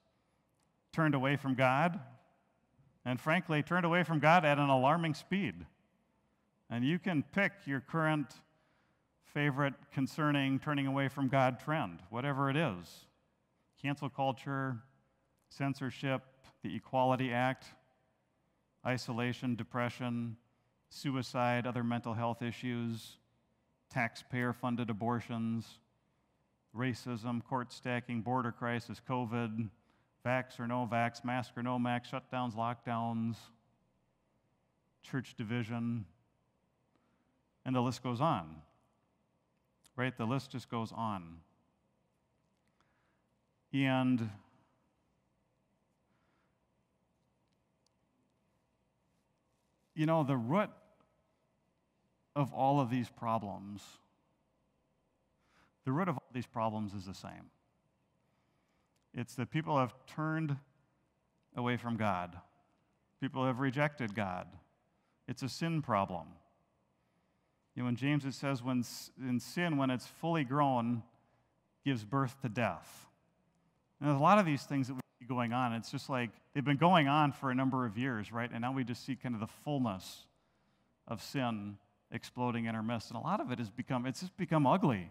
turned 0.93 1.17
away 1.17 1.35
from 1.35 1.57
God, 1.57 1.99
and 3.05 3.21
frankly, 3.21 3.65
turned 3.65 3.85
away 3.85 4.05
from 4.05 4.21
God 4.21 4.45
at 4.45 4.61
an 4.61 4.69
alarming 4.69 5.15
speed. 5.15 5.67
And 6.71 6.85
you 6.85 7.01
can 7.01 7.25
pick 7.33 7.51
your 7.67 7.81
current 7.81 8.33
favorite 9.25 9.75
concerning 9.93 10.61
turning 10.61 10.87
away 10.87 11.09
from 11.09 11.27
God 11.27 11.59
trend, 11.59 11.99
whatever 12.11 12.49
it 12.49 12.57
is 12.57 13.07
cancel 13.83 14.09
culture, 14.09 14.77
censorship, 15.49 16.23
the 16.63 16.77
Equality 16.77 17.33
Act, 17.33 17.65
isolation, 18.87 19.57
depression, 19.57 20.37
suicide, 20.91 21.67
other 21.67 21.83
mental 21.83 22.15
health 22.15 22.41
issues, 22.41 23.17
taxpayer 23.93 24.53
funded 24.53 24.91
abortions, 24.91 25.81
racism, 26.77 27.45
court 27.45 27.73
stacking, 27.73 28.23
border 28.23 28.53
crisis, 28.53 29.01
COVID, 29.09 29.69
vax 30.25 30.61
or 30.61 30.67
no 30.67 30.89
vax, 30.91 31.25
mask 31.25 31.53
or 31.57 31.63
no 31.63 31.79
mask, 31.79 32.11
shutdowns, 32.11 32.55
lockdowns, 32.55 33.37
church 35.03 35.35
division, 35.37 36.05
and 37.65 37.75
the 37.75 37.81
list 37.81 38.03
goes 38.03 38.21
on. 38.21 38.57
Right? 39.97 40.17
The 40.17 40.25
list 40.25 40.53
just 40.53 40.71
goes 40.71 40.93
on. 40.93 41.39
And 43.73 44.31
you 49.95 50.07
know, 50.07 50.25
the 50.25 50.37
root 50.37 50.71
of 52.35 52.53
all 52.55 52.81
of 52.81 52.91
these 52.91 53.09
problems, 53.11 53.83
the 55.91 55.95
root 55.95 56.09
of 56.09 56.19
all 56.19 56.31
these 56.33 56.47
problems 56.47 56.95
is 56.95 57.05
the 57.05 57.15
same. 57.15 57.51
It's 59.13 59.35
that 59.35 59.51
people 59.51 59.77
have 59.77 59.93
turned 60.07 60.57
away 61.57 61.77
from 61.77 61.97
God. 61.97 62.37
People 63.21 63.45
have 63.45 63.59
rejected 63.59 64.15
God. 64.15 64.47
It's 65.27 65.43
a 65.43 65.49
sin 65.49 65.83
problem. 65.83 66.29
You 67.75 67.83
know, 67.83 67.89
in 67.89 67.97
James 67.97 68.25
it 68.25 68.35
says, 68.35 68.63
when 68.63 68.85
in 69.21 69.41
sin, 69.41 69.79
when 69.79 69.91
it's 69.91 70.07
fully 70.07 70.45
grown, 70.45 71.03
gives 71.85 72.05
birth 72.05 72.41
to 72.43 72.49
death. 72.49 73.09
And 73.99 74.09
there's 74.09 74.21
a 74.21 74.23
lot 74.23 74.39
of 74.39 74.47
these 74.47 74.63
things 74.63 74.87
that 74.87 74.95
we 74.95 75.01
see 75.19 75.27
going 75.27 75.53
on. 75.53 75.73
It's 75.73 75.91
just 75.91 76.09
like 76.09 76.31
they've 76.55 76.65
been 76.65 76.77
going 76.77 77.09
on 77.09 77.33
for 77.33 77.51
a 77.51 77.55
number 77.55 77.85
of 77.85 77.99
years, 77.99 78.31
right? 78.31 78.49
And 78.53 78.61
now 78.61 78.73
we 78.73 78.85
just 78.85 79.05
see 79.05 79.17
kind 79.17 79.35
of 79.35 79.41
the 79.41 79.53
fullness 79.65 80.25
of 81.09 81.21
sin 81.21 81.79
exploding 82.13 82.67
in 82.67 82.77
our 82.77 82.83
midst. 82.85 83.11
And 83.11 83.19
a 83.19 83.23
lot 83.23 83.41
of 83.41 83.51
it 83.51 83.59
has 83.59 83.71
become, 83.71 84.07
it's 84.07 84.21
just 84.21 84.37
become 84.37 84.69
ugly. 84.69 85.11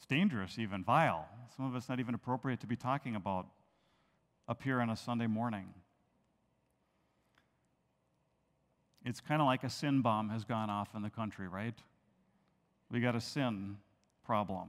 It's 0.00 0.06
dangerous, 0.06 0.58
even 0.58 0.82
vile. 0.82 1.28
Some 1.54 1.66
of 1.66 1.76
it's 1.76 1.90
not 1.90 2.00
even 2.00 2.14
appropriate 2.14 2.60
to 2.60 2.66
be 2.66 2.74
talking 2.74 3.16
about 3.16 3.46
up 4.48 4.62
here 4.62 4.80
on 4.80 4.88
a 4.88 4.96
Sunday 4.96 5.26
morning. 5.26 5.74
It's 9.04 9.20
kind 9.20 9.42
of 9.42 9.46
like 9.46 9.62
a 9.62 9.68
sin 9.68 10.00
bomb 10.00 10.30
has 10.30 10.44
gone 10.44 10.70
off 10.70 10.94
in 10.94 11.02
the 11.02 11.10
country, 11.10 11.48
right? 11.48 11.74
We 12.90 13.00
got 13.00 13.14
a 13.14 13.20
sin 13.20 13.76
problem. 14.24 14.68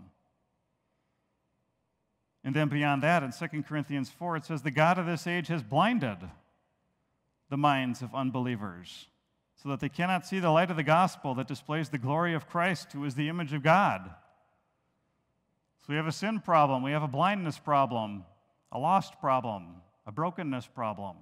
And 2.43 2.53
then 2.53 2.67
beyond 2.67 3.01
that, 3.03 3.23
in 3.23 3.31
2 3.31 3.63
Corinthians 3.63 4.09
4, 4.09 4.35
it 4.35 4.45
says, 4.45 4.63
The 4.63 4.69
God 4.69 4.99
of 4.99 5.05
this 5.05 5.27
age 5.27 5.47
has 5.47 5.63
blinded 5.63 6.17
the 7.49 7.57
minds 7.57 8.01
of 8.01 8.13
unbelievers 8.13 9.07
so 9.55 9.69
that 9.69 9.79
they 9.79 9.89
cannot 9.89 10.25
see 10.25 10.39
the 10.39 10.49
light 10.49 10.71
of 10.71 10.75
the 10.75 10.83
gospel 10.83 11.35
that 11.35 11.47
displays 11.47 11.87
the 11.87 11.97
glory 11.97 12.33
of 12.33 12.49
Christ, 12.49 12.91
who 12.91 13.05
is 13.05 13.15
the 13.15 13.29
image 13.29 13.53
of 13.53 13.63
God. 13.63 14.11
So 15.81 15.87
we 15.89 15.95
have 15.95 16.07
a 16.07 16.11
sin 16.11 16.39
problem, 16.39 16.83
we 16.83 16.91
have 16.91 17.03
a 17.03 17.07
blindness 17.07 17.57
problem, 17.57 18.23
a 18.71 18.79
lost 18.79 19.19
problem, 19.19 19.81
a 20.05 20.11
brokenness 20.11 20.67
problem. 20.67 21.15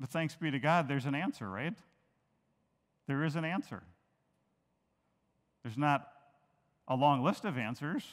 But 0.00 0.10
thanks 0.10 0.36
be 0.36 0.50
to 0.50 0.58
God, 0.58 0.88
there's 0.88 1.06
an 1.06 1.14
answer, 1.14 1.48
right? 1.48 1.74
There 3.06 3.24
is 3.24 3.36
an 3.36 3.44
answer. 3.44 3.82
There's 5.62 5.78
not 5.78 6.08
a 6.86 6.94
long 6.94 7.22
list 7.22 7.44
of 7.44 7.58
answers, 7.58 8.04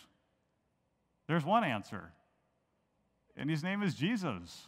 there's 1.28 1.46
one 1.46 1.64
answer 1.64 2.12
and 3.38 3.50
his 3.50 3.64
name 3.64 3.84
is 3.84 3.96
Jesus. 3.96 4.68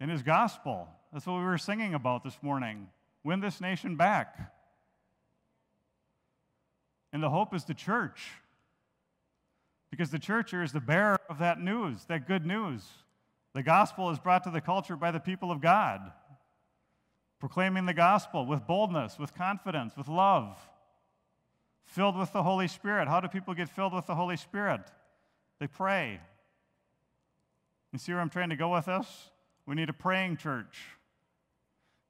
In 0.00 0.08
his 0.08 0.22
gospel. 0.22 0.88
That's 1.12 1.26
what 1.26 1.38
we 1.38 1.44
were 1.44 1.58
singing 1.58 1.94
about 1.94 2.24
this 2.24 2.38
morning. 2.42 2.88
Win 3.22 3.40
this 3.40 3.60
nation 3.60 3.96
back. 3.96 4.52
And 7.12 7.22
the 7.22 7.30
hope 7.30 7.54
is 7.54 7.64
the 7.64 7.74
church. 7.74 8.30
Because 9.90 10.10
the 10.10 10.18
church 10.18 10.54
is 10.54 10.72
the 10.72 10.80
bearer 10.80 11.18
of 11.28 11.38
that 11.38 11.60
news, 11.60 12.04
that 12.04 12.26
good 12.26 12.46
news. 12.46 12.86
The 13.54 13.62
gospel 13.62 14.10
is 14.10 14.18
brought 14.18 14.44
to 14.44 14.50
the 14.50 14.60
culture 14.60 14.96
by 14.96 15.10
the 15.10 15.18
people 15.18 15.50
of 15.50 15.60
God, 15.60 16.12
proclaiming 17.40 17.86
the 17.86 17.94
gospel 17.94 18.46
with 18.46 18.66
boldness, 18.66 19.18
with 19.18 19.34
confidence, 19.34 19.96
with 19.96 20.06
love, 20.06 20.56
filled 21.84 22.16
with 22.16 22.32
the 22.32 22.44
Holy 22.44 22.68
Spirit. 22.68 23.08
How 23.08 23.20
do 23.20 23.26
people 23.26 23.54
get 23.54 23.68
filled 23.68 23.92
with 23.92 24.06
the 24.06 24.14
Holy 24.14 24.36
Spirit? 24.36 24.82
They 25.58 25.66
pray, 25.66 26.20
you 27.92 27.98
see 27.98 28.12
where 28.12 28.20
I'm 28.20 28.30
trying 28.30 28.50
to 28.50 28.56
go 28.56 28.72
with 28.72 28.86
this? 28.86 29.30
We 29.66 29.74
need 29.74 29.88
a 29.88 29.92
praying 29.92 30.36
church 30.36 30.78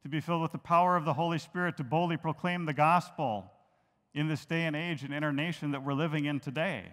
to 0.02 0.08
be 0.08 0.20
filled 0.20 0.42
with 0.42 0.52
the 0.52 0.58
power 0.58 0.96
of 0.96 1.04
the 1.04 1.14
Holy 1.14 1.38
Spirit 1.38 1.76
to 1.76 1.84
boldly 1.84 2.16
proclaim 2.16 2.64
the 2.64 2.72
gospel 2.72 3.50
in 4.14 4.28
this 4.28 4.44
day 4.44 4.62
and 4.62 4.74
age 4.74 5.02
and 5.02 5.14
in 5.14 5.22
our 5.22 5.32
nation 5.32 5.72
that 5.72 5.84
we're 5.84 5.92
living 5.92 6.24
in 6.24 6.40
today. 6.40 6.84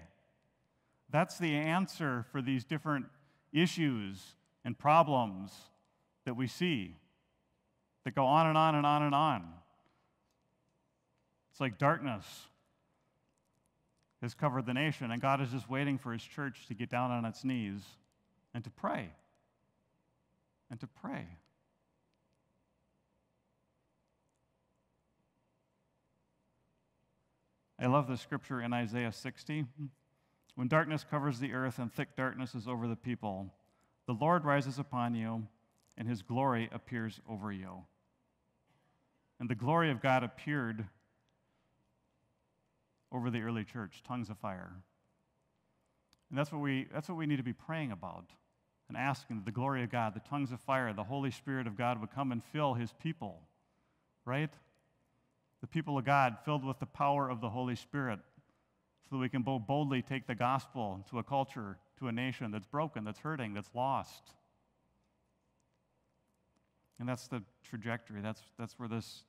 That's 1.09 1.37
the 1.37 1.55
answer 1.55 2.25
for 2.31 2.41
these 2.41 2.63
different 2.63 3.05
issues 3.53 4.35
and 4.65 4.77
problems 4.77 5.51
that 6.25 6.35
we 6.35 6.47
see 6.47 6.95
that 8.03 8.13
go 8.13 8.25
on 8.25 8.47
and 8.47 8.57
on 8.57 8.75
and 8.75 8.85
on 8.85 9.03
and 9.03 9.15
on. 9.15 9.47
It's 11.51 11.61
like 11.61 11.77
darkness 11.77 12.25
has 14.21 14.33
covered 14.33 14.65
the 14.65 14.73
nation, 14.73 15.11
and 15.11 15.21
God 15.21 15.41
is 15.41 15.49
just 15.49 15.69
waiting 15.69 15.97
for 15.97 16.11
His 16.11 16.23
church 16.23 16.65
to 16.67 16.73
get 16.73 16.89
down 16.89 17.11
on 17.11 17.23
its 17.25 17.43
knees 17.43 17.81
and 18.53 18.63
to 18.63 18.69
pray. 18.69 19.09
And 20.69 20.79
to 20.79 20.87
pray. 20.87 21.27
I 27.79 27.85
love 27.85 28.07
the 28.07 28.17
scripture 28.17 28.61
in 28.61 28.73
Isaiah 28.73 29.11
60. 29.11 29.65
When 30.55 30.67
darkness 30.67 31.05
covers 31.09 31.39
the 31.39 31.53
earth 31.53 31.77
and 31.77 31.93
thick 31.93 32.15
darkness 32.15 32.55
is 32.55 32.67
over 32.67 32.87
the 32.87 32.95
people, 32.95 33.53
the 34.07 34.13
Lord 34.13 34.43
rises 34.43 34.79
upon 34.79 35.13
you, 35.13 35.47
and 35.97 36.07
his 36.07 36.23
glory 36.23 36.69
appears 36.71 37.19
over 37.29 37.51
you. 37.51 37.83
And 39.39 39.47
the 39.47 39.55
glory 39.55 39.91
of 39.91 40.01
God 40.01 40.23
appeared 40.23 40.85
over 43.11 43.29
the 43.29 43.41
early 43.41 43.63
church, 43.63 44.01
tongues 44.07 44.29
of 44.29 44.37
fire. 44.39 44.71
And 46.29 46.37
that's 46.37 46.51
what 46.51 46.61
we, 46.61 46.87
that's 46.91 47.07
what 47.07 47.17
we 47.17 47.27
need 47.27 47.37
to 47.37 47.43
be 47.43 47.53
praying 47.53 47.91
about 47.91 48.31
and 48.87 48.97
asking 48.97 49.37
that 49.37 49.45
the 49.45 49.51
glory 49.51 49.83
of 49.83 49.91
God, 49.91 50.13
the 50.13 50.29
tongues 50.29 50.51
of 50.51 50.59
fire, 50.61 50.93
the 50.93 51.03
Holy 51.03 51.31
Spirit 51.31 51.67
of 51.67 51.77
God 51.77 51.99
would 51.99 52.11
come 52.11 52.31
and 52.31 52.43
fill 52.43 52.73
his 52.73 52.93
people, 52.93 53.41
right? 54.25 54.51
The 55.61 55.67
people 55.67 55.97
of 55.97 56.05
God 56.05 56.37
filled 56.45 56.63
with 56.63 56.79
the 56.79 56.85
power 56.85 57.29
of 57.29 57.41
the 57.41 57.49
Holy 57.49 57.75
Spirit 57.75 58.19
so 59.09 59.15
that 59.15 59.21
we 59.21 59.29
can 59.29 59.41
boldly 59.41 60.01
take 60.01 60.27
the 60.27 60.35
gospel 60.35 61.05
to 61.09 61.19
a 61.19 61.23
culture, 61.23 61.77
to 61.99 62.07
a 62.07 62.11
nation 62.11 62.51
that's 62.51 62.65
broken, 62.65 63.03
that's 63.03 63.19
hurting, 63.19 63.53
that's 63.53 63.69
lost. 63.73 64.33
And 66.99 67.07
that's 67.07 67.27
the 67.27 67.41
trajectory. 67.63 68.21
That's, 68.21 68.41
that's 68.57 68.77
where 68.77 68.89
this 68.89 69.23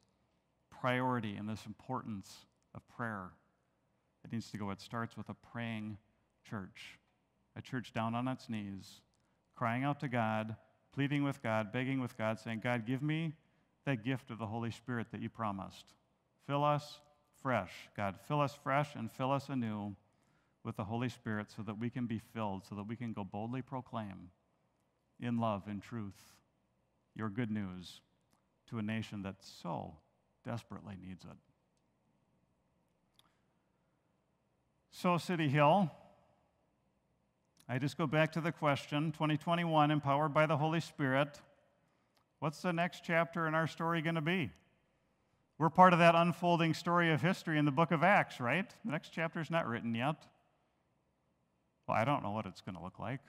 priority 0.71 1.37
and 1.37 1.49
this 1.49 1.65
importance 1.67 2.47
of 2.75 2.87
prayer 2.89 3.31
it 4.25 4.33
needs 4.33 4.51
to 4.51 4.59
go. 4.59 4.71
It 4.71 4.81
starts 4.81 5.17
with 5.17 5.29
a 5.29 5.35
praying 5.35 5.97
church, 6.49 6.99
a 7.57 7.63
church 7.63 7.93
down 7.93 8.15
on 8.15 8.29
its 8.29 8.49
knees, 8.49 9.01
crying 9.55 9.85
out 9.85 10.01
to 10.01 10.09
God, 10.09 10.57
pleading 10.93 11.23
with 11.23 11.43
God, 11.43 11.73
begging 11.73 12.01
with 12.01 12.17
God, 12.19 12.39
saying, 12.39 12.61
God, 12.63 12.87
give 12.87 13.03
me 13.03 13.35
that 13.87 14.05
gift 14.05 14.31
of 14.31 14.39
the 14.39 14.47
Holy 14.47 14.71
Spirit 14.71 15.09
that 15.13 15.23
you 15.23 15.29
promised. 15.29 15.95
Fill 16.49 16.65
us 16.65 17.01
fresh, 17.43 17.71
God. 17.95 18.17
Fill 18.27 18.41
us 18.41 18.55
fresh 18.55 18.95
and 18.95 19.13
fill 19.13 19.31
us 19.31 19.51
anew 19.51 19.95
with 20.65 20.77
the 20.77 20.85
Holy 20.85 21.11
Spirit 21.11 21.49
so 21.55 21.63
that 21.63 21.79
we 21.79 21.91
can 21.91 22.07
be 22.07 22.19
filled, 22.19 22.65
so 22.65 22.75
that 22.75 22.89
we 22.89 22.97
can 22.97 23.13
go 23.13 23.23
boldly 23.23 23.61
proclaim 23.61 24.31
in 25.21 25.37
love 25.37 25.65
and 25.69 25.83
truth 25.83 26.33
your 27.15 27.29
good 27.29 27.51
news 27.51 28.01
to 28.71 28.79
a 28.79 28.83
nation 28.83 29.23
that 29.25 29.35
so 29.41 29.97
desperately 30.43 30.95
needs 31.07 31.23
it. 31.25 31.37
So, 34.91 35.19
City 35.19 35.51
Hill, 35.51 35.91
I 37.69 37.79
just 37.79 37.99
go 37.99 38.07
back 38.07 38.33
to 38.33 38.41
the 38.41 38.53
question 38.53 39.13
2021, 39.13 39.91
empowered 39.91 40.33
by 40.33 40.47
the 40.47 40.57
Holy 40.57 40.81
Spirit. 40.81 41.43
What's 42.39 42.63
the 42.63 42.73
next 42.73 43.05
chapter 43.05 43.47
in 43.47 43.55
our 43.55 43.67
story 43.67 44.01
going 44.01 44.15
to 44.15 44.23
be? 44.23 44.51
We're 45.59 45.71
part 45.71 45.93
of 45.93 45.99
that 45.99 46.15
unfolding 46.15 46.73
story 46.73 47.13
of 47.13 47.21
history 47.21 47.59
in 47.59 47.65
the 47.65 47.73
book 47.73 47.91
of 47.91 48.05
Acts, 48.05 48.39
right? 48.39 48.73
The 48.85 48.93
next 48.93 49.11
chapter 49.13 49.41
is 49.41 49.51
not 49.51 49.67
written 49.67 49.93
yet. 49.93 50.15
Well, 51.89 51.97
I 51.97 52.05
don't 52.05 52.23
know 52.23 52.31
what 52.31 52.47
it's 52.47 52.61
going 52.61 52.77
to 52.77 52.83
look 52.83 53.01
like. 53.01 53.21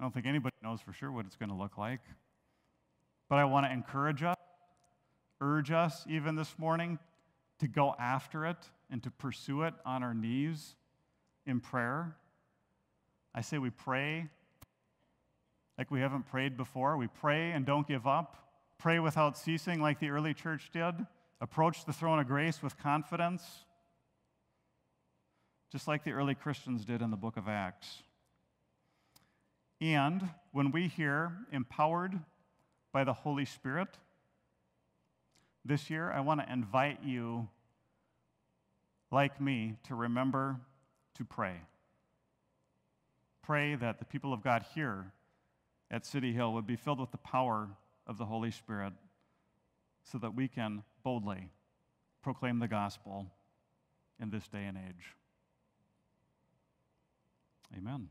I 0.00 0.02
don't 0.02 0.12
think 0.12 0.26
anybody 0.26 0.56
knows 0.64 0.80
for 0.80 0.92
sure 0.92 1.12
what 1.12 1.26
it's 1.26 1.36
going 1.36 1.50
to 1.50 1.54
look 1.54 1.78
like. 1.78 2.00
But 3.28 3.36
I 3.38 3.44
want 3.44 3.66
to 3.66 3.72
encourage 3.72 4.24
us, 4.24 4.36
urge 5.40 5.70
us 5.70 6.04
even 6.08 6.34
this 6.34 6.58
morning 6.58 6.98
to 7.60 7.68
go 7.68 7.94
after 8.00 8.46
it 8.46 8.58
and 8.90 9.00
to 9.04 9.10
pursue 9.12 9.62
it 9.62 9.74
on 9.84 10.02
our 10.02 10.12
knees 10.12 10.74
in 11.46 11.60
prayer. 11.60 12.16
I 13.32 13.42
say 13.42 13.58
we 13.58 13.70
pray 13.70 14.26
like 15.78 15.92
we 15.92 16.00
haven't 16.00 16.24
prayed 16.24 16.56
before. 16.56 16.96
We 16.96 17.06
pray 17.06 17.52
and 17.52 17.64
don't 17.64 17.86
give 17.86 18.08
up. 18.08 18.36
Pray 18.78 18.98
without 18.98 19.38
ceasing, 19.38 19.80
like 19.80 20.00
the 20.00 20.10
early 20.10 20.34
church 20.34 20.70
did. 20.72 20.94
Approach 21.40 21.84
the 21.84 21.92
throne 21.92 22.18
of 22.18 22.26
grace 22.26 22.62
with 22.62 22.78
confidence, 22.78 23.42
just 25.70 25.86
like 25.86 26.04
the 26.04 26.12
early 26.12 26.34
Christians 26.34 26.84
did 26.84 27.02
in 27.02 27.10
the 27.10 27.16
book 27.16 27.36
of 27.36 27.48
Acts. 27.48 28.02
And 29.80 30.30
when 30.52 30.72
we 30.72 30.88
hear 30.88 31.32
empowered 31.52 32.18
by 32.92 33.04
the 33.04 33.12
Holy 33.12 33.44
Spirit, 33.44 33.88
this 35.64 35.90
year 35.90 36.10
I 36.10 36.20
want 36.20 36.40
to 36.40 36.50
invite 36.50 37.02
you, 37.04 37.48
like 39.10 39.38
me, 39.38 39.76
to 39.88 39.94
remember 39.94 40.56
to 41.16 41.24
pray. 41.24 41.56
Pray 43.42 43.74
that 43.74 43.98
the 43.98 44.04
people 44.06 44.32
of 44.32 44.42
God 44.42 44.64
here 44.74 45.12
at 45.90 46.06
City 46.06 46.32
Hill 46.32 46.54
would 46.54 46.66
be 46.66 46.76
filled 46.76 47.00
with 47.00 47.10
the 47.10 47.18
power 47.18 47.68
of 48.06 48.16
the 48.16 48.24
Holy 48.24 48.50
Spirit 48.50 48.94
so 50.04 50.18
that 50.18 50.34
we 50.34 50.48
can 50.48 50.82
boldly 51.06 51.50
proclaim 52.20 52.58
the 52.58 52.66
gospel 52.66 53.26
in 54.20 54.28
this 54.28 54.48
day 54.48 54.64
and 54.64 54.76
age. 54.76 55.14
Amen. 57.78 58.08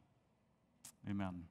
Amen. 1.09 1.43